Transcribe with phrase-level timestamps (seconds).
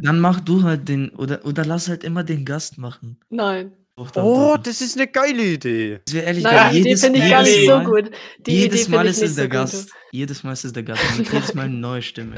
[0.00, 3.18] Dann mach du halt den, oder, oder lass halt immer den Gast machen.
[3.30, 3.72] Nein.
[3.96, 5.98] Doch, Oh, das ist eine geile Idee.
[6.04, 6.72] Das wäre ehrlich Nein, geil.
[6.72, 8.10] die Idee finde ich gar nicht so gut.
[8.46, 9.86] Die jedes Idee Mal ist es der so Gast.
[9.88, 9.92] gut.
[10.12, 11.02] Jedes Mal ist es der Gast.
[11.18, 12.36] Und jedes Mal eine neue Stimme.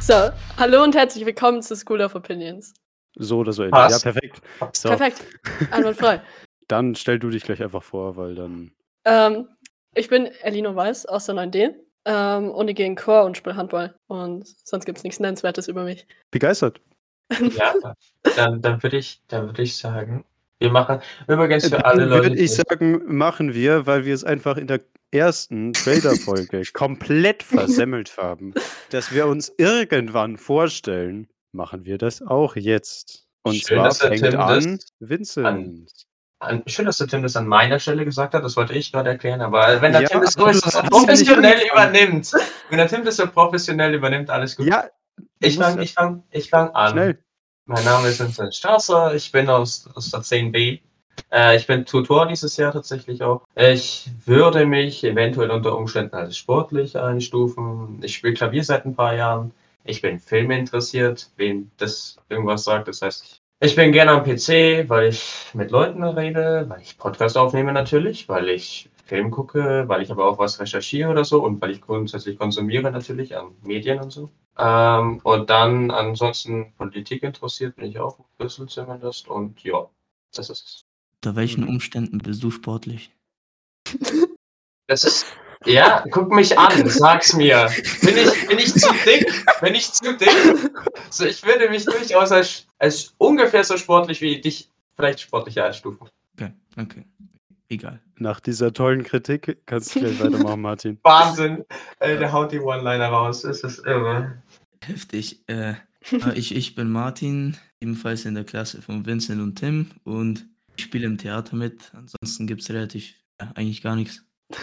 [0.00, 2.74] So, hallo und herzlich willkommen zu School of Opinions.
[3.16, 3.78] So oder so ähnlich.
[3.90, 4.42] Ja, perfekt.
[4.72, 5.22] So, Perfekt.
[5.70, 6.20] Einwandfrei.
[6.68, 8.72] dann stell du dich gleich einfach vor, weil dann.
[9.04, 9.48] Ähm,
[9.94, 11.74] ich bin Elino Weiß aus der 9D
[12.04, 13.94] ähm, und ich gehe in Chor und spiele Handball.
[14.08, 16.06] Und sonst gibt es nichts Nennenswertes über mich.
[16.30, 16.80] Begeistert.
[17.56, 17.74] Ja,
[18.36, 20.24] dann, dann würde ich, dann würde ich sagen,
[20.58, 22.30] wir machen übrigens für alle Dann Leute.
[22.30, 28.16] würde ich sagen, machen wir, weil wir es einfach in der ersten Trailer-Folge komplett versemmelt
[28.16, 28.54] haben,
[28.90, 33.26] dass wir uns irgendwann vorstellen, machen wir das auch jetzt.
[33.42, 35.46] Und Schön, zwar fängt Tim an Vincent.
[35.46, 35.86] an,
[36.66, 39.40] schön, dass der Tim das an meiner Stelle gesagt hat, das wollte ich gerade erklären,
[39.40, 40.44] aber wenn der Ja, Tim das so,
[40.90, 42.32] professionell übernimmt,
[42.68, 44.66] wenn der Tim das so professionell übernimmt, alles gut.
[44.66, 44.86] Ja,
[45.40, 46.92] ich fange ich fang, ich fang an.
[46.92, 47.18] schnell.
[47.66, 50.80] Mein Name ist Vincent Strasser, ich bin aus, aus der 10b.
[51.30, 53.46] Äh, ich bin Tutor dieses Jahr tatsächlich auch.
[53.54, 58.00] Ich würde mich eventuell unter Umständen als sportlich einstufen.
[58.02, 59.52] Ich spiele Klavier seit ein paar Jahren.
[59.84, 62.88] Ich bin Film interessiert, wem das irgendwas sagt.
[62.88, 66.98] Das heißt, ich, ich bin gerne am PC, weil ich mit Leuten rede, weil ich
[66.98, 71.44] Podcast aufnehme natürlich, weil ich Film gucke, weil ich aber auch was recherchiere oder so
[71.44, 74.30] und weil ich grundsätzlich konsumiere natürlich an Medien und so.
[74.58, 79.28] Ähm, und dann ansonsten Politik interessiert bin ich auch ein bisschen zumindest.
[79.28, 79.88] Und ja,
[80.34, 80.84] das ist es.
[81.24, 81.68] Unter welchen.
[81.68, 83.12] Umständen bist du sportlich?
[84.88, 85.26] Das ist.
[85.66, 87.70] Ja, guck mich an, sag's mir.
[88.02, 89.44] Bin ich, bin ich zu dick?
[89.60, 90.72] Bin ich zu dick?
[91.10, 96.08] So, ich würde mich durchaus als, als ungefähr so sportlich wie dich vielleicht sportlicher einstufen.
[96.34, 97.04] Okay, okay.
[97.68, 98.00] Egal.
[98.16, 100.98] Nach dieser tollen Kritik kannst du gleich weitermachen, Martin.
[101.02, 101.64] Wahnsinn.
[102.00, 103.44] Äh, der haut die One-Liner raus.
[103.44, 104.42] Es ist irre.
[104.84, 105.42] Heftig.
[105.48, 105.70] Äh,
[106.10, 110.46] äh, ich, ich bin Martin, ebenfalls in der Klasse von Vincent und Tim und
[110.76, 111.92] ich spiele im Theater mit.
[111.94, 114.22] Ansonsten gibt es relativ ja, eigentlich gar nichts.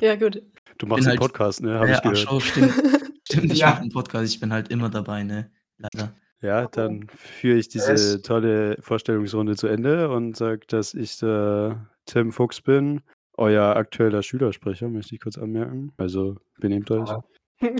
[0.00, 0.42] Ja, gut.
[0.78, 1.78] Du machst Bin einen halt- Podcast, ne?
[1.78, 2.18] Hab ja, ich ach gehört.
[2.28, 2.72] so, stimmt.
[3.26, 3.70] Stimmt, ich Ja.
[3.70, 5.50] mache einen Podcast, ich bin halt immer dabei, ne?
[5.78, 6.14] Leider.
[6.42, 11.88] Ja, dann führe ich diese Es- tolle Vorstellungsrunde zu Ende und sage, dass ich der
[12.04, 13.00] Tim Fuchs bin,
[13.38, 15.92] euer aktueller Schülersprecher, möchte ich kurz anmerken.
[15.96, 17.08] Also benehmt euch.
[17.08, 17.24] Ja.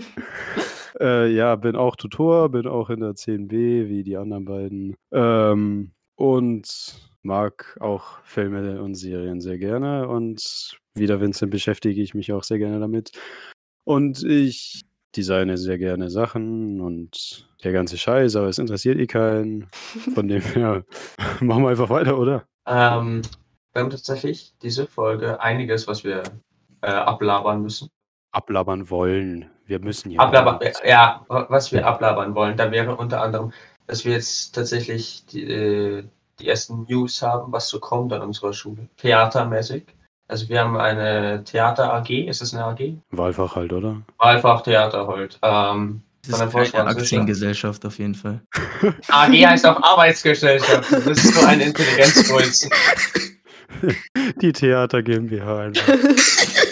[1.00, 4.94] Äh, ja, bin auch Tutor, bin auch in der 10b, wie die anderen beiden.
[5.12, 10.08] Ähm, und mag auch Filme und Serien sehr gerne.
[10.08, 13.12] Und wie der Vincent beschäftige ich mich auch sehr gerne damit.
[13.84, 14.84] Und ich
[15.16, 19.68] designe sehr gerne Sachen und der ganze Scheiß, aber es interessiert eh keinen.
[20.14, 20.84] Von dem her,
[21.40, 22.44] machen wir einfach weiter, oder?
[22.66, 23.22] Ähm,
[23.72, 26.22] wir haben tatsächlich diese Folge einiges, was wir
[26.82, 27.88] äh, ablabern müssen.
[28.32, 29.50] Ablabern wollen.
[29.66, 30.20] Wir müssen ja.
[30.20, 32.56] Ablabern, ja, was wir ablabern wollen.
[32.56, 33.52] Da wäre unter anderem,
[33.86, 36.04] dass wir jetzt tatsächlich die, äh,
[36.38, 38.88] die ersten News haben, was so kommt an unserer Schule.
[38.96, 39.84] Theatermäßig.
[40.26, 42.94] Also wir haben eine Theater AG, ist es eine AG?
[43.10, 44.00] Wahlfach halt, oder?
[44.18, 45.38] Wahlfach Theater halt.
[45.42, 47.02] Ähm, Das ist keine Vorstandsgesellschaft.
[47.02, 48.40] Aktiengesellschaft auf jeden Fall.
[49.10, 50.90] AG heißt auch Arbeitsgesellschaft.
[50.90, 52.70] Du bist so ein Intelligenzbolzen.
[54.40, 55.94] Die Theater GmbH einfach.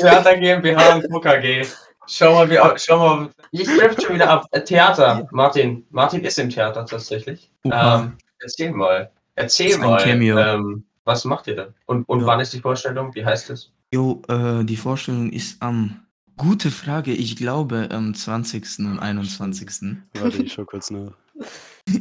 [0.00, 1.66] Theater GmbH und Druck AG.
[2.06, 3.28] Schau mal, wie, schau mal.
[3.50, 4.46] Ich drift schon wieder ab.
[4.50, 5.28] Äh, Theater.
[5.30, 5.86] Martin.
[5.90, 7.50] Martin ist im Theater tatsächlich.
[7.64, 9.10] Ähm, erzähl mal.
[9.34, 10.00] Erzähl mal.
[10.06, 11.74] Ähm, was macht ihr denn?
[11.86, 12.26] Und, und Ja.
[12.26, 13.14] wann ist die Vorstellung?
[13.14, 13.72] Wie heißt es?
[13.92, 16.00] Jo, äh, die Vorstellung ist am.
[16.38, 18.78] Gute Frage, ich glaube am 20.
[18.86, 19.98] und 21.
[20.14, 21.12] Warte, ich schau kurz nach.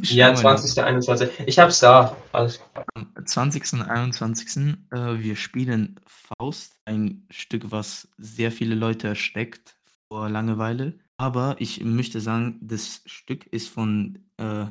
[0.02, 0.82] Ja, mal 20.
[0.82, 1.30] 21.
[1.46, 2.16] Ich hab's da.
[2.32, 2.60] Alles.
[2.94, 3.72] Am 20.
[3.74, 4.76] und 21.
[4.90, 9.76] Äh, wir spielen Faust, ein Stück, was sehr viele Leute erschreckt
[10.08, 10.98] vor Langeweile.
[11.18, 14.66] Aber ich möchte sagen, das Stück ist von äh,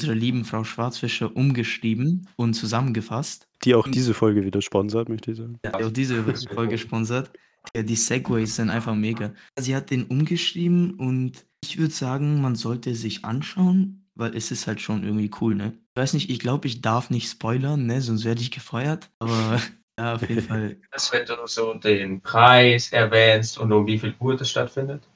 [0.00, 3.46] unserer lieben Frau Schwarzfischer umgeschrieben und zusammengefasst.
[3.64, 5.58] Die auch diese Folge wieder sponsert, möchte ich sagen.
[5.62, 7.30] Der hat auch diese Folge gesponsert.
[7.76, 9.34] Ja, die Segways sind einfach mega.
[9.58, 14.66] Sie hat den umgeschrieben und ich würde sagen, man sollte sich anschauen, weil es ist
[14.66, 15.74] halt schon irgendwie cool, ne?
[15.94, 18.00] Ich weiß nicht, ich glaube, ich darf nicht spoilern, ne?
[18.00, 19.10] Sonst werde ich gefeuert.
[19.18, 19.60] Aber
[19.98, 20.78] ja, auf jeden Fall.
[20.90, 25.09] Das, wenn du so den Preis erwähnst und um wie viel Uhr das stattfindet.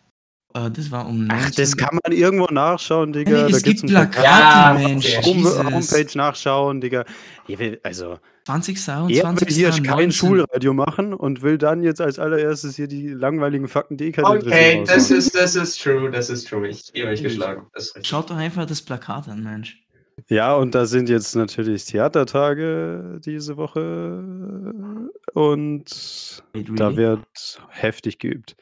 [0.55, 3.31] Äh, das war um 19 Ach, das kann man irgendwo nachschauen, Digga.
[3.45, 5.17] Nee, da es gibt's gibt ein Plakate, Ja, Mensch.
[5.25, 5.75] Home.
[5.75, 7.05] Homepage nachschauen, Digga.
[7.49, 8.89] Ich will, also, 20.
[8.89, 9.57] er will 21.
[9.57, 10.13] hier kein 19.
[10.13, 14.27] Schulradio machen und will dann jetzt als allererstes hier die langweiligen Fakten, die eh keinen
[14.27, 16.69] Okay, das ist, das ist true, das ist true.
[16.69, 17.67] Ich gebe mich geschlagen.
[18.03, 19.81] Schaut doch einfach das Plakat an, Mensch.
[20.29, 24.23] Ja, und da sind jetzt natürlich Theatertage diese Woche
[25.33, 26.97] und Wait, da really?
[26.97, 28.57] wird heftig geübt.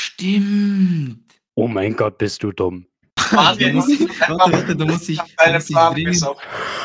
[0.00, 1.20] Stimmt.
[1.54, 2.86] Oh mein Gott, bist du dumm.
[3.28, 6.24] Du Martin, musst, warte, warte, da muss ich, muss ich, dringend,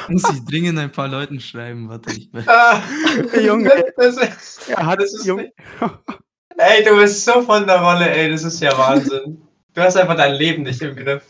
[0.09, 1.87] muss ich dringend ein paar Leuten schreiben.
[1.87, 2.83] Warte, ich Ah,
[3.41, 5.53] Junge, das ist, hat das ist Junge.
[6.57, 9.41] ey, du bist so von der Rolle, ey, das ist ja Wahnsinn.
[9.73, 11.23] Du hast einfach dein Leben nicht im Griff.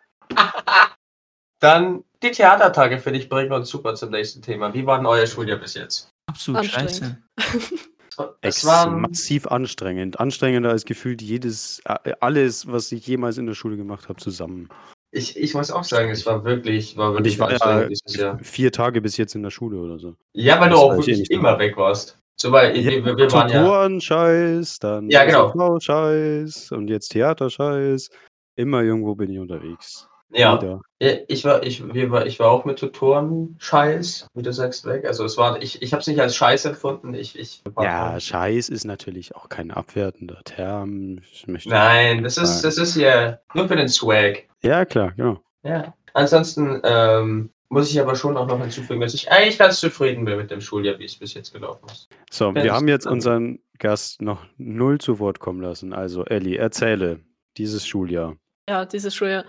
[1.59, 4.73] Dann die Theatertage, finde ich, bringen uns super zum nächsten Thema.
[4.73, 6.09] Wie war denn euer Schuljahr bis jetzt?
[6.25, 7.17] Absolut scheiße.
[8.41, 10.19] Es waren, massiv anstrengend.
[10.19, 14.69] Anstrengender als gefühlt jedes, äh, alles, was ich jemals in der Schule gemacht habe, zusammen.
[15.11, 18.71] ich, ich muss auch sagen, es war wirklich, war Und wirklich ich war ja vier
[18.71, 20.15] Tage bis jetzt in der Schule oder so.
[20.33, 22.19] Ja, weil du das auch weiß ich wirklich nicht immer weg warst.
[22.39, 23.63] So, weil wir, wir, wir waren ja.
[23.63, 25.79] Tutoren-Scheiß, dann Ja, genau.
[25.79, 28.09] scheiß und jetzt Theaterscheiß.
[28.55, 30.07] Immer irgendwo bin ich unterwegs.
[30.29, 34.85] Ja, ich war, ich, wir war, ich war auch mit Tutoren Scheiß, wie du sagst,
[34.85, 35.05] weg.
[35.05, 37.13] Also es war, ich, ich habe es nicht als Scheiß empfunden.
[37.13, 41.19] Ich, ich Ja, Scheiß ist natürlich auch kein abwertender Term.
[41.31, 44.43] Ich möchte Nein, das ist, das ist ja nur für den Swag.
[44.63, 45.39] Ja, klar, genau.
[45.63, 45.93] Ja.
[46.13, 50.37] Ansonsten ähm, muss ich aber schon auch noch hinzufügen, dass ich eigentlich ganz zufrieden bin
[50.37, 52.09] mit dem Schuljahr, wie es bis jetzt gelaufen ist.
[52.31, 55.93] So, Ja, wir haben jetzt unseren Gast noch null zu Wort kommen lassen.
[55.93, 57.19] Also, Elli, erzähle
[57.57, 58.35] dieses Schuljahr.
[58.69, 59.45] Ja, dieses Schuljahr.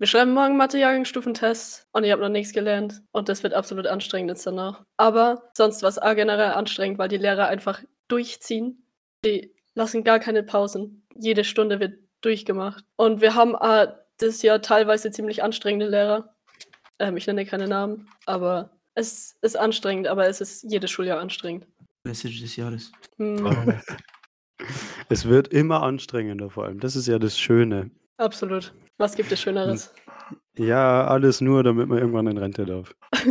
[0.00, 4.30] Wir schreiben morgen Mathe-Jahrgangsstufentest und ich habe noch nichts gelernt und das wird absolut anstrengend
[4.30, 4.84] jetzt danach.
[4.96, 8.86] Aber sonst war es auch generell anstrengend, weil die Lehrer einfach durchziehen.
[9.24, 11.04] Die lassen gar keine Pausen.
[11.16, 12.84] Jede Stunde wird durchgemacht.
[12.94, 16.32] Und wir haben auch das Jahr teilweise ziemlich anstrengende Lehrer.
[17.00, 21.66] Ähm, ich nenne keine Namen, aber es ist anstrengend, aber es ist jedes Schuljahr anstrengend.
[22.04, 22.92] Message des Jahres.
[23.16, 23.80] Hm,
[25.08, 26.80] Es wird immer anstrengender vor allem.
[26.80, 27.90] Das ist ja das Schöne.
[28.18, 28.74] Absolut.
[28.98, 29.92] Was gibt es Schöneres?
[30.56, 32.94] Ja, alles nur, damit man irgendwann in Rente darf.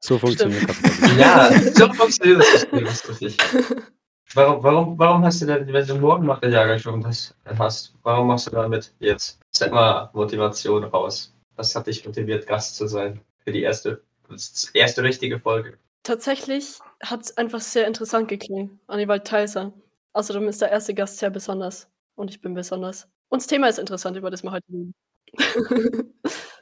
[0.00, 1.18] So funktioniert Kapitalismus.
[1.18, 3.36] Ja, so funktioniert das System, ist richtig.
[4.34, 8.26] Warum, warum, warum hast du denn, wenn du morgen macht der Jahrgangsstufen hast, hast, warum
[8.26, 9.40] machst du damit jetzt?
[9.52, 11.34] Sag mal Motivation raus.
[11.56, 15.78] Was hat dich motiviert, Gast zu sein für die erste, das erste richtige Folge?
[16.02, 19.72] Tatsächlich hat es einfach sehr interessant geklungen, Annibald Theiser.
[20.12, 21.88] Außerdem ist der erste Gast sehr besonders.
[22.14, 23.08] Und ich bin besonders.
[23.30, 24.94] Und das Thema ist interessant, über das wir heute reden.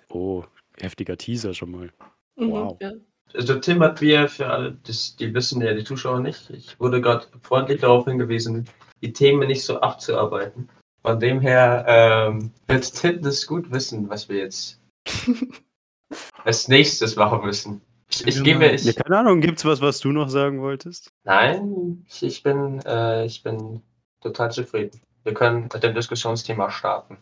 [0.08, 0.44] Oh,
[0.80, 1.90] heftiger Teaser schon mal.
[2.36, 2.76] Mhm, Wow.
[2.80, 2.92] ja.
[3.34, 7.00] Also Tim hat mir für alle, das, die wissen ja die Zuschauer nicht, ich wurde
[7.00, 8.66] gerade freundlich darauf hingewiesen,
[9.02, 10.68] die Themen nicht so abzuarbeiten.
[11.02, 14.80] Von dem her ähm, wird Tim das gut wissen, was wir jetzt
[16.44, 17.80] als nächstes machen müssen.
[18.08, 21.10] Ich, ich Ja, gebe, Ja, ich, keine Ahnung, gibt's was, was du noch sagen wolltest?
[21.24, 23.82] nein, ich, ich bin, äh, ich bin
[24.22, 25.00] total zufrieden.
[25.26, 27.18] Wir können mit dem Diskussionsthema starten.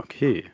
[0.00, 0.48] Okay,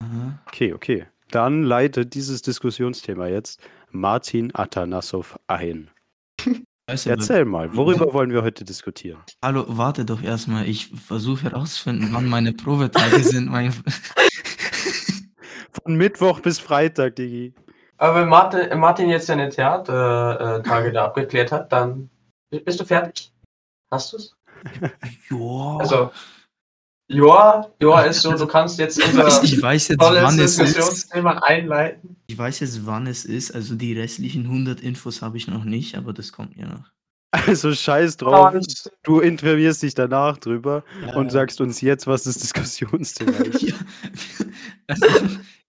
[0.00, 0.38] Aha.
[0.46, 1.06] okay, okay.
[1.32, 3.60] Dann leitet dieses Diskussionsthema jetzt
[3.90, 5.90] Martin Atanasov ein.
[6.86, 9.18] Erzähl mal, worüber wollen wir heute diskutieren?
[9.42, 10.68] Hallo, warte doch erstmal.
[10.68, 13.50] Ich versuche herauszufinden, wann meine Probetage sind.
[13.50, 17.52] Mein Von Mittwoch bis Freitag, Digi.
[17.96, 22.10] Aber wenn Martin, Martin jetzt seine Theatertage da abgeklärt hat, dann
[22.50, 23.32] bist du fertig.
[23.90, 24.36] Hast du's?
[25.28, 25.78] Joa.
[25.78, 26.10] Also,
[27.08, 30.58] ja, ja, ist so, du kannst jetzt unser ich, ich weiß jetzt, tolles wann es
[30.58, 30.76] ist.
[30.76, 32.16] Diskussionsthema einleiten.
[32.26, 33.50] Ich weiß jetzt, wann es ist.
[33.54, 36.90] Also die restlichen 100 Infos habe ich noch nicht, aber das kommt ja noch.
[37.32, 38.54] Also scheiß drauf.
[38.54, 43.62] Und Du informierst dich danach drüber und Äh, sagst uns jetzt, was das Diskussionsthema ist.
[43.62, 43.74] Ja.
[44.86, 45.06] Also,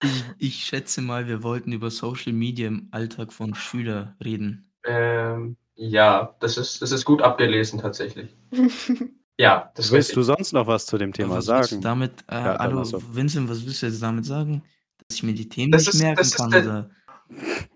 [0.02, 4.72] ich, ich schätze mal, wir wollten über Social Media im Alltag von Schülern reden.
[4.86, 8.30] ähm, ja, das ist, das ist gut abgelesen tatsächlich.
[9.40, 11.82] Ja, das ist Willst du sonst noch was zu dem Thema was willst du sagen?
[11.82, 13.02] damit, äh, Ja, hallo, du.
[13.16, 14.62] Vincent, was willst du jetzt damit sagen?
[15.08, 16.52] Dass ich mir die Themen Das nicht ist- merken das ist kann?
[16.52, 16.90] der- Oder?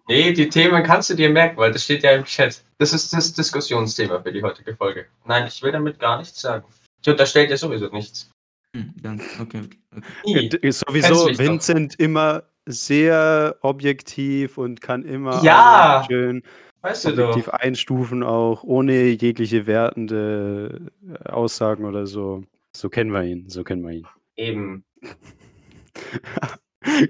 [0.07, 2.61] Nee, die Themen kannst du dir merken, weil das steht ja im Chat.
[2.77, 5.07] Das ist das Diskussionsthema für die heutige Folge.
[5.25, 6.63] Nein, ich will damit gar nichts sagen.
[7.01, 8.29] Ich unterstelle dir sowieso nichts.
[8.75, 9.61] Hm, dann, okay,
[9.95, 10.49] okay.
[10.51, 10.71] okay.
[10.71, 11.43] Sowieso mich doch.
[11.43, 16.43] Vincent immer sehr objektiv und kann immer Ja, schön
[16.81, 17.29] Weißt du doch.
[17.29, 22.43] objektiv einstufen, auch ohne jegliche wertende äh, Aussagen oder so.
[22.75, 24.07] So kennen wir ihn, so kennen wir ihn.
[24.36, 24.84] Eben.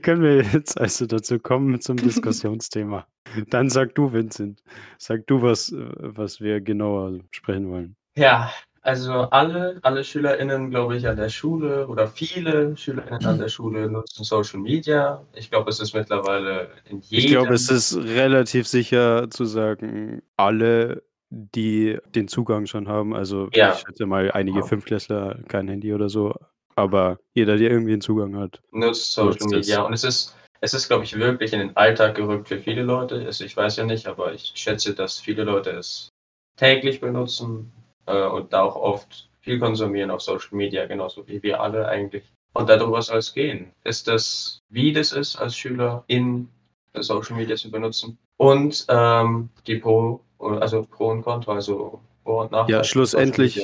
[0.02, 3.06] Können wir jetzt also dazu kommen zum Diskussionsthema?
[3.50, 4.64] Dann sag du, Vincent.
[4.98, 7.96] Sag du, was, äh, was wir genauer sprechen wollen.
[8.16, 13.50] Ja, also alle, alle SchülerInnen, glaube ich, an der Schule oder viele SchülerInnen an der
[13.50, 15.24] Schule nutzen Social Media.
[15.34, 17.26] Ich glaube, es ist mittlerweile in jedem.
[17.26, 23.50] Ich glaube, es ist relativ sicher zu sagen, alle, die den Zugang schon haben, also
[23.54, 23.74] Ja.
[23.74, 26.34] ich schätze mal, einige Fünftklässler kein Handy oder so
[26.78, 28.62] aber jeder, der irgendwie einen Zugang hat.
[28.72, 29.50] nutzt Social Nutzt.
[29.50, 29.82] Media.
[29.82, 33.16] Und es ist, es ist, glaube ich, wirklich in den Alltag gerückt für viele Leute.
[33.26, 36.10] Also ich weiß ja nicht, aber ich schätze, dass viele Leute es
[36.56, 37.72] täglich benutzen
[38.08, 42.24] äh, und da auch oft viel konsumieren auf Social Media, genauso wie wir alle eigentlich.
[42.54, 43.72] Und darüber soll es gehen.
[43.84, 46.50] Ist das, wie das ist, als Schüler in
[46.96, 52.52] Social Media zu benutzen und ähm, die Pro, also Pro und Contra, also Vor- und
[52.52, 52.80] Nachteile.
[52.80, 53.64] Ja, schlussendlich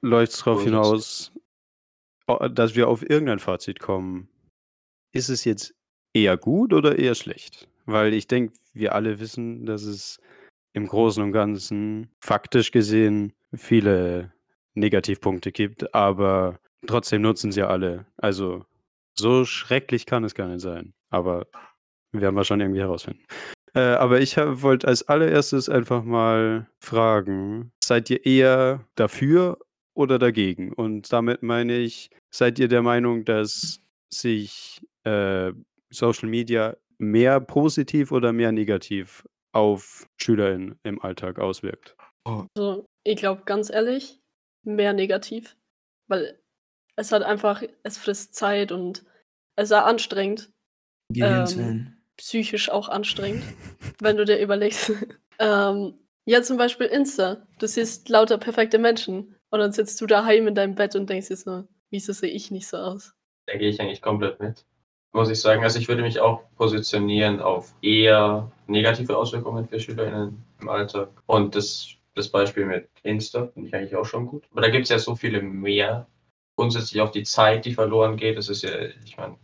[0.00, 1.32] läuft es darauf hinaus,
[2.52, 4.28] dass wir auf irgendein Fazit kommen.
[5.12, 5.74] Ist es jetzt
[6.14, 7.68] eher gut oder eher schlecht?
[7.86, 10.20] Weil ich denke, wir alle wissen, dass es
[10.72, 14.32] im Großen und Ganzen faktisch gesehen viele
[14.74, 18.06] Negativpunkte gibt, aber trotzdem nutzen sie alle.
[18.16, 18.64] Also
[19.14, 20.94] so schrecklich kann es gar nicht sein.
[21.10, 21.46] Aber
[22.12, 23.24] werden wir schon irgendwie herausfinden.
[23.74, 29.58] Äh, aber ich wollte als allererstes einfach mal fragen, seid ihr eher dafür
[29.94, 30.72] oder dagegen?
[30.72, 35.52] Und damit meine ich, seid ihr der Meinung, dass sich äh,
[35.90, 41.96] Social Media mehr positiv oder mehr negativ auf SchülerInnen im Alltag auswirkt?
[42.24, 44.20] Also, ich glaube, ganz ehrlich,
[44.62, 45.56] mehr negativ.
[46.08, 46.40] Weil
[46.96, 49.04] es hat einfach, es frisst Zeit und
[49.56, 50.50] es ist anstrengend,
[51.08, 52.02] Gehirnzellen.
[52.16, 53.44] psychisch auch anstrengend,
[54.00, 54.92] wenn du dir überlegst.
[55.38, 57.46] ähm, ja, zum Beispiel Insta.
[57.58, 61.28] Du siehst lauter perfekte Menschen und dann sitzt du daheim in deinem Bett und denkst
[61.28, 63.14] dir so, wieso sehe ich nicht so aus?
[63.46, 64.64] Da gehe ich eigentlich komplett mit.
[65.12, 65.62] Muss ich sagen.
[65.64, 71.08] Also ich würde mich auch positionieren auf eher negative Auswirkungen für SchülerInnen im Alltag.
[71.26, 74.44] Und das, das Beispiel mit Insta finde ich eigentlich auch schon gut.
[74.52, 76.06] Aber da gibt es ja so viele mehr.
[76.56, 78.36] Grundsätzlich auch die Zeit, die verloren geht.
[78.36, 78.70] Das ist ja,
[79.04, 79.36] ich meine,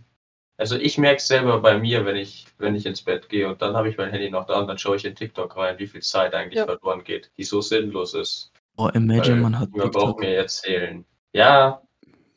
[0.59, 3.61] also ich merke es selber bei mir, wenn ich, wenn ich ins Bett gehe und
[3.61, 5.87] dann habe ich mein Handy noch da und dann schaue ich in TikTok rein, wie
[5.87, 6.65] viel Zeit eigentlich Ja.
[6.65, 8.53] verloren geht, die so sinnlos ist.
[8.77, 11.05] Oh, imagine, Weil man hat niemand braucht mir erzählen.
[11.33, 11.83] Ja,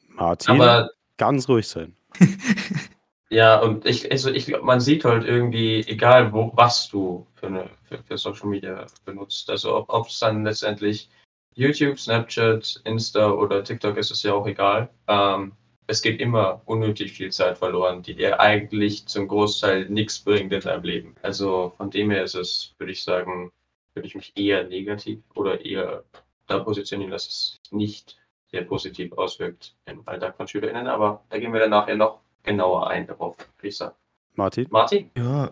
[0.09, 1.95] Martin, aber ganz ruhig sein.
[3.31, 7.47] Ja, und ich, also ich glaube, man sieht halt irgendwie, egal wo, was du für,
[7.47, 9.49] eine, für, für Social Media benutzt.
[9.49, 11.09] Also ob es dann letztendlich
[11.53, 14.89] YouTube, Snapchat, Insta oder TikTok ist, ist ja auch egal.
[15.07, 15.51] Ähm,
[15.85, 20.61] es geht immer unnötig viel Zeit verloren, die dir eigentlich zum Großteil nichts bringt in
[20.61, 21.15] deinem Leben.
[21.21, 23.51] Also von dem her ist es, würde ich sagen,
[23.93, 26.03] würde ich mich eher negativ oder eher
[26.47, 28.17] da positionieren, dass es nicht
[28.51, 30.87] sehr positiv auswirkt im Alltag von SchülerInnen.
[30.87, 33.95] Aber da gehen wir dann nachher noch genauer ein darauf, würde ich sagen.
[34.35, 34.67] Martin?
[34.71, 35.11] Martin?
[35.15, 35.51] Ja,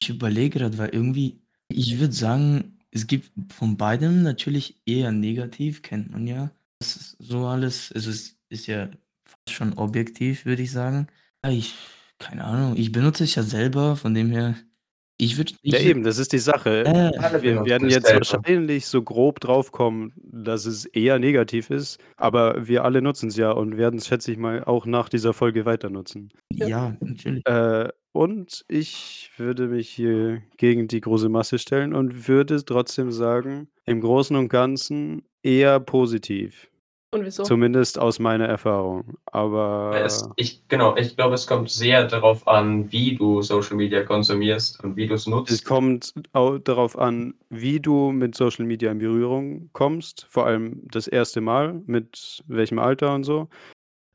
[0.00, 5.82] ich überlege gerade, weil irgendwie, ich würde sagen, es gibt von beidem natürlich eher negativ,
[5.82, 6.50] kennt man ja.
[6.78, 8.90] Das ist so alles, also es ist ja
[9.24, 11.06] fast schon objektiv, würde ich sagen.
[11.46, 11.74] Ich,
[12.18, 14.56] keine Ahnung, ich benutze es ja selber, von dem her,
[15.18, 15.54] ich würde.
[15.62, 16.84] Ja, eben, das ist die Sache.
[16.84, 22.66] Äh, Wir benutzen werden jetzt wahrscheinlich so grob draufkommen, dass es eher negativ ist, aber
[22.68, 25.64] wir alle nutzen es ja und werden es, schätze ich mal, auch nach dieser Folge
[25.64, 26.30] weiter nutzen.
[26.50, 27.46] ja, natürlich.
[27.46, 33.68] Äh, und ich würde mich hier gegen die große Masse stellen und würde trotzdem sagen,
[33.84, 36.68] im Großen und Ganzen eher positiv.
[37.12, 37.44] Und wieso?
[37.44, 39.16] Zumindest aus meiner Erfahrung.
[39.26, 44.02] Aber Es, ich, genau, ich glaube, es kommt sehr darauf an, wie du Social Media
[44.02, 45.64] konsumierst und wie du es es nutzt.
[45.64, 50.26] kommt auch darauf an, wie du mit Social Media in Berührung kommst.
[50.28, 53.48] Vor allem das erste Mal, mit welchem Alter und so.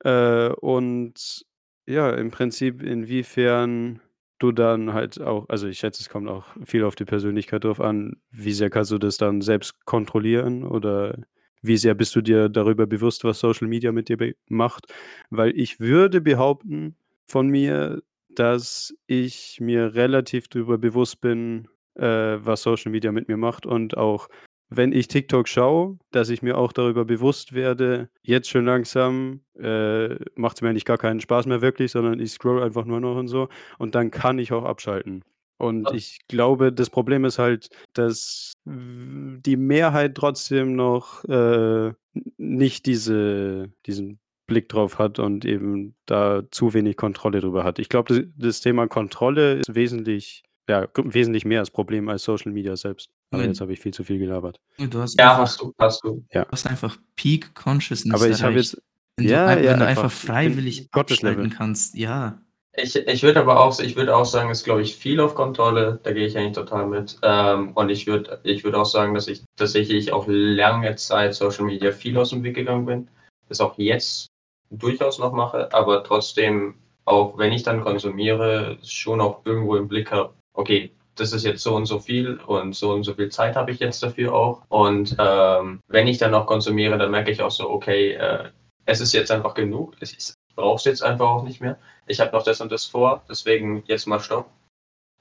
[0.04, 1.46] Äh, und
[1.88, 4.02] ja, im Prinzip, inwiefern
[4.40, 7.80] du dann halt auch, also ich schätze, es kommt auch viel auf die Persönlichkeit drauf
[7.80, 11.16] an, wie sehr kannst du das dann selbst kontrollieren oder
[11.62, 14.88] wie sehr bist du dir darüber bewusst, was Social Media mit dir macht.
[15.30, 16.96] Weil ich würde behaupten
[17.28, 18.02] von mir,
[18.36, 23.98] dass ich mir relativ darüber bewusst bin, äh, was Social Media mit mir macht und
[23.98, 24.30] auch
[24.74, 30.16] wenn ich TikTok schaue, dass ich mir auch darüber bewusst werde, jetzt schon langsam äh,
[30.36, 33.18] macht es mir eigentlich gar keinen Spaß mehr wirklich, sondern ich scroll einfach nur noch
[33.18, 33.50] und so
[33.80, 35.26] und dann kann ich auch abschalten.
[35.62, 35.94] Und Ja.
[35.96, 41.94] ich glaube, das Problem ist halt, dass die Mehrheit trotzdem noch äh,
[42.38, 47.80] nicht diese, diesen Blick drauf hat und eben da zu wenig Kontrolle drüber hat.
[47.80, 52.52] Ich glaube, das, das Thema Kontrolle ist wesentlich, ja, wesentlich mehr das Problem als Social
[52.52, 53.10] Media selbst.
[53.32, 53.50] Aber Ja.
[53.50, 54.60] jetzt habe ich viel zu viel gelabert.
[54.78, 56.26] Du hast Ja, einfach, hast du, hast du.
[56.32, 58.82] du hast einfach Peak Consciousness Aber ich habe jetzt,
[59.18, 62.42] Wenn du, Ja, ein- ja, wenn du einfach- freiwillig abschalten kannst, ja.
[62.74, 65.36] Ich, ich würde aber auch, ich würde auch sagen, es ist, glaube ich, viel auf
[65.36, 66.00] Kontrolle.
[66.04, 67.18] Da gehe ich eigentlich total mit.
[67.22, 71.66] Ähm, und ich würde, ich würde auch sagen, dass ich tatsächlich auch lange Zeit Social
[71.66, 73.10] Media viel aus dem Weg gegangen bin.
[73.50, 74.28] Das auch jetzt
[74.70, 80.12] durchaus noch mache, aber trotzdem, auch wenn ich dann konsumiere, schon auch irgendwo im Blick
[80.12, 83.58] habe, okay, das ist jetzt so und so viel und so und so viel Zeit
[83.58, 84.64] habe ich jetzt dafür auch.
[84.70, 88.50] Und ähm, wenn ich dann noch konsumiere, dann merke ich auch so, okay, äh,
[88.86, 89.96] es ist jetzt einfach genug.
[90.00, 91.78] Es ist, brauche es jetzt einfach auch nicht mehr.
[92.08, 94.50] Ich habe noch das und das vor, deswegen jetzt mal Stopp.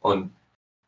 [0.00, 0.34] Und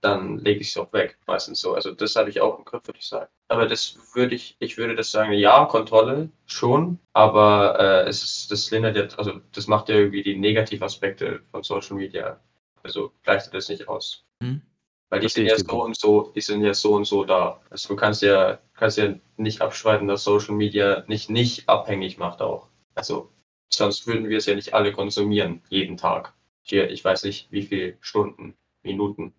[0.03, 1.75] dann lege ich es auch weg, meistens so.
[1.75, 3.31] Also das habe ich auch im Griff, würde ich sagen.
[3.49, 8.51] Aber das würde ich, ich würde das sagen, ja, Kontrolle schon, aber äh, es ist,
[8.51, 12.41] das lindert ja, also das macht ja irgendwie die Negativaspekte von Social Media.
[12.83, 14.25] Also gleicht das nicht aus.
[14.41, 14.63] Mhm.
[15.09, 17.61] Weil die Verstehe sind ja so und so, die sind ja so und so da.
[17.71, 22.41] Also du kannst ja, kannst ja nicht abstreiten, dass Social Media nicht nicht abhängig macht
[22.41, 22.69] auch.
[22.95, 23.31] Also
[23.75, 26.35] sonst würden wir es ja nicht alle konsumieren, jeden Tag.
[26.62, 29.35] Hier, ich weiß nicht, wie viele Stunden, Minuten.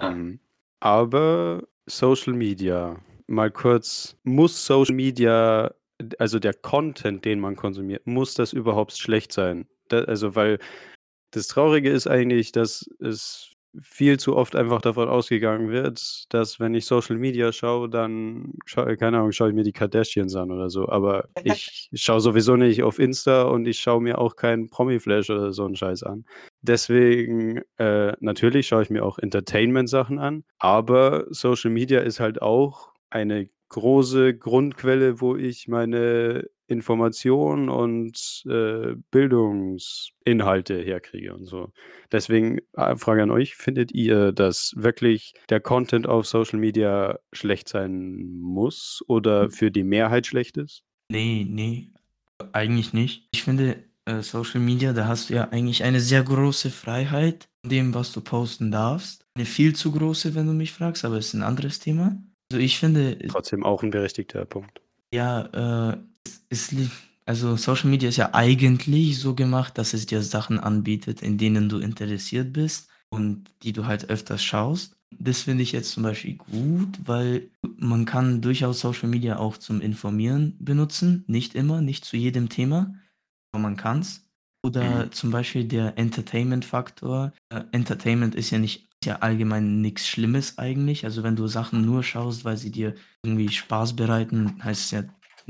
[0.00, 0.10] Ja.
[0.10, 0.40] Mhm.
[0.80, 5.74] Aber Social Media, mal kurz, muss Social Media,
[6.18, 9.66] also der Content, den man konsumiert, muss das überhaupt schlecht sein?
[9.88, 10.58] Da, also, weil
[11.30, 16.74] das Traurige ist eigentlich, dass es viel zu oft einfach davon ausgegangen wird, dass wenn
[16.74, 20.70] ich Social Media schaue, dann, schau, keine Ahnung, schaue ich mir die Kardashians an oder
[20.70, 20.88] so.
[20.88, 25.52] Aber ich schaue sowieso nicht auf Insta und ich schaue mir auch keinen Promi-Flash oder
[25.52, 26.24] so einen Scheiß an.
[26.62, 32.92] Deswegen, äh, natürlich schaue ich mir auch Entertainment-Sachen an, aber Social Media ist halt auch
[33.10, 41.74] eine große Grundquelle, wo ich meine Informationen und äh, Bildungsinhalte herkriege und so.
[42.10, 47.68] Deswegen äh, Frage an euch, findet ihr, dass wirklich der Content auf Social Media schlecht
[47.68, 50.82] sein muss oder für die Mehrheit schlecht ist?
[51.10, 51.92] Nee, nee,
[52.52, 53.28] eigentlich nicht.
[53.32, 57.70] Ich finde, äh, Social Media, da hast du ja eigentlich eine sehr große Freiheit in
[57.70, 59.26] dem, was du posten darfst.
[59.34, 62.16] Eine viel zu große, wenn du mich fragst, aber es ist ein anderes Thema.
[62.50, 64.80] Also ich finde, Trotzdem auch ein berechtigter Punkt.
[65.12, 65.98] ja, äh,
[66.48, 66.90] es, es
[67.26, 71.68] also Social Media ist ja eigentlich so gemacht, dass es dir Sachen anbietet, in denen
[71.68, 74.96] du interessiert bist und die du halt öfters schaust.
[75.10, 79.80] Das finde ich jetzt zum Beispiel gut, weil man kann durchaus Social Media auch zum
[79.80, 81.24] Informieren benutzen.
[81.26, 82.94] Nicht immer, nicht zu jedem Thema,
[83.50, 84.24] aber man kann es.
[84.64, 87.32] Oder zum Beispiel der Entertainment-Faktor.
[87.50, 91.04] Äh, Entertainment ist ja nicht ja allgemein nichts Schlimmes eigentlich.
[91.04, 95.02] Also wenn du Sachen nur schaust, weil sie dir irgendwie Spaß bereiten, heißt es ja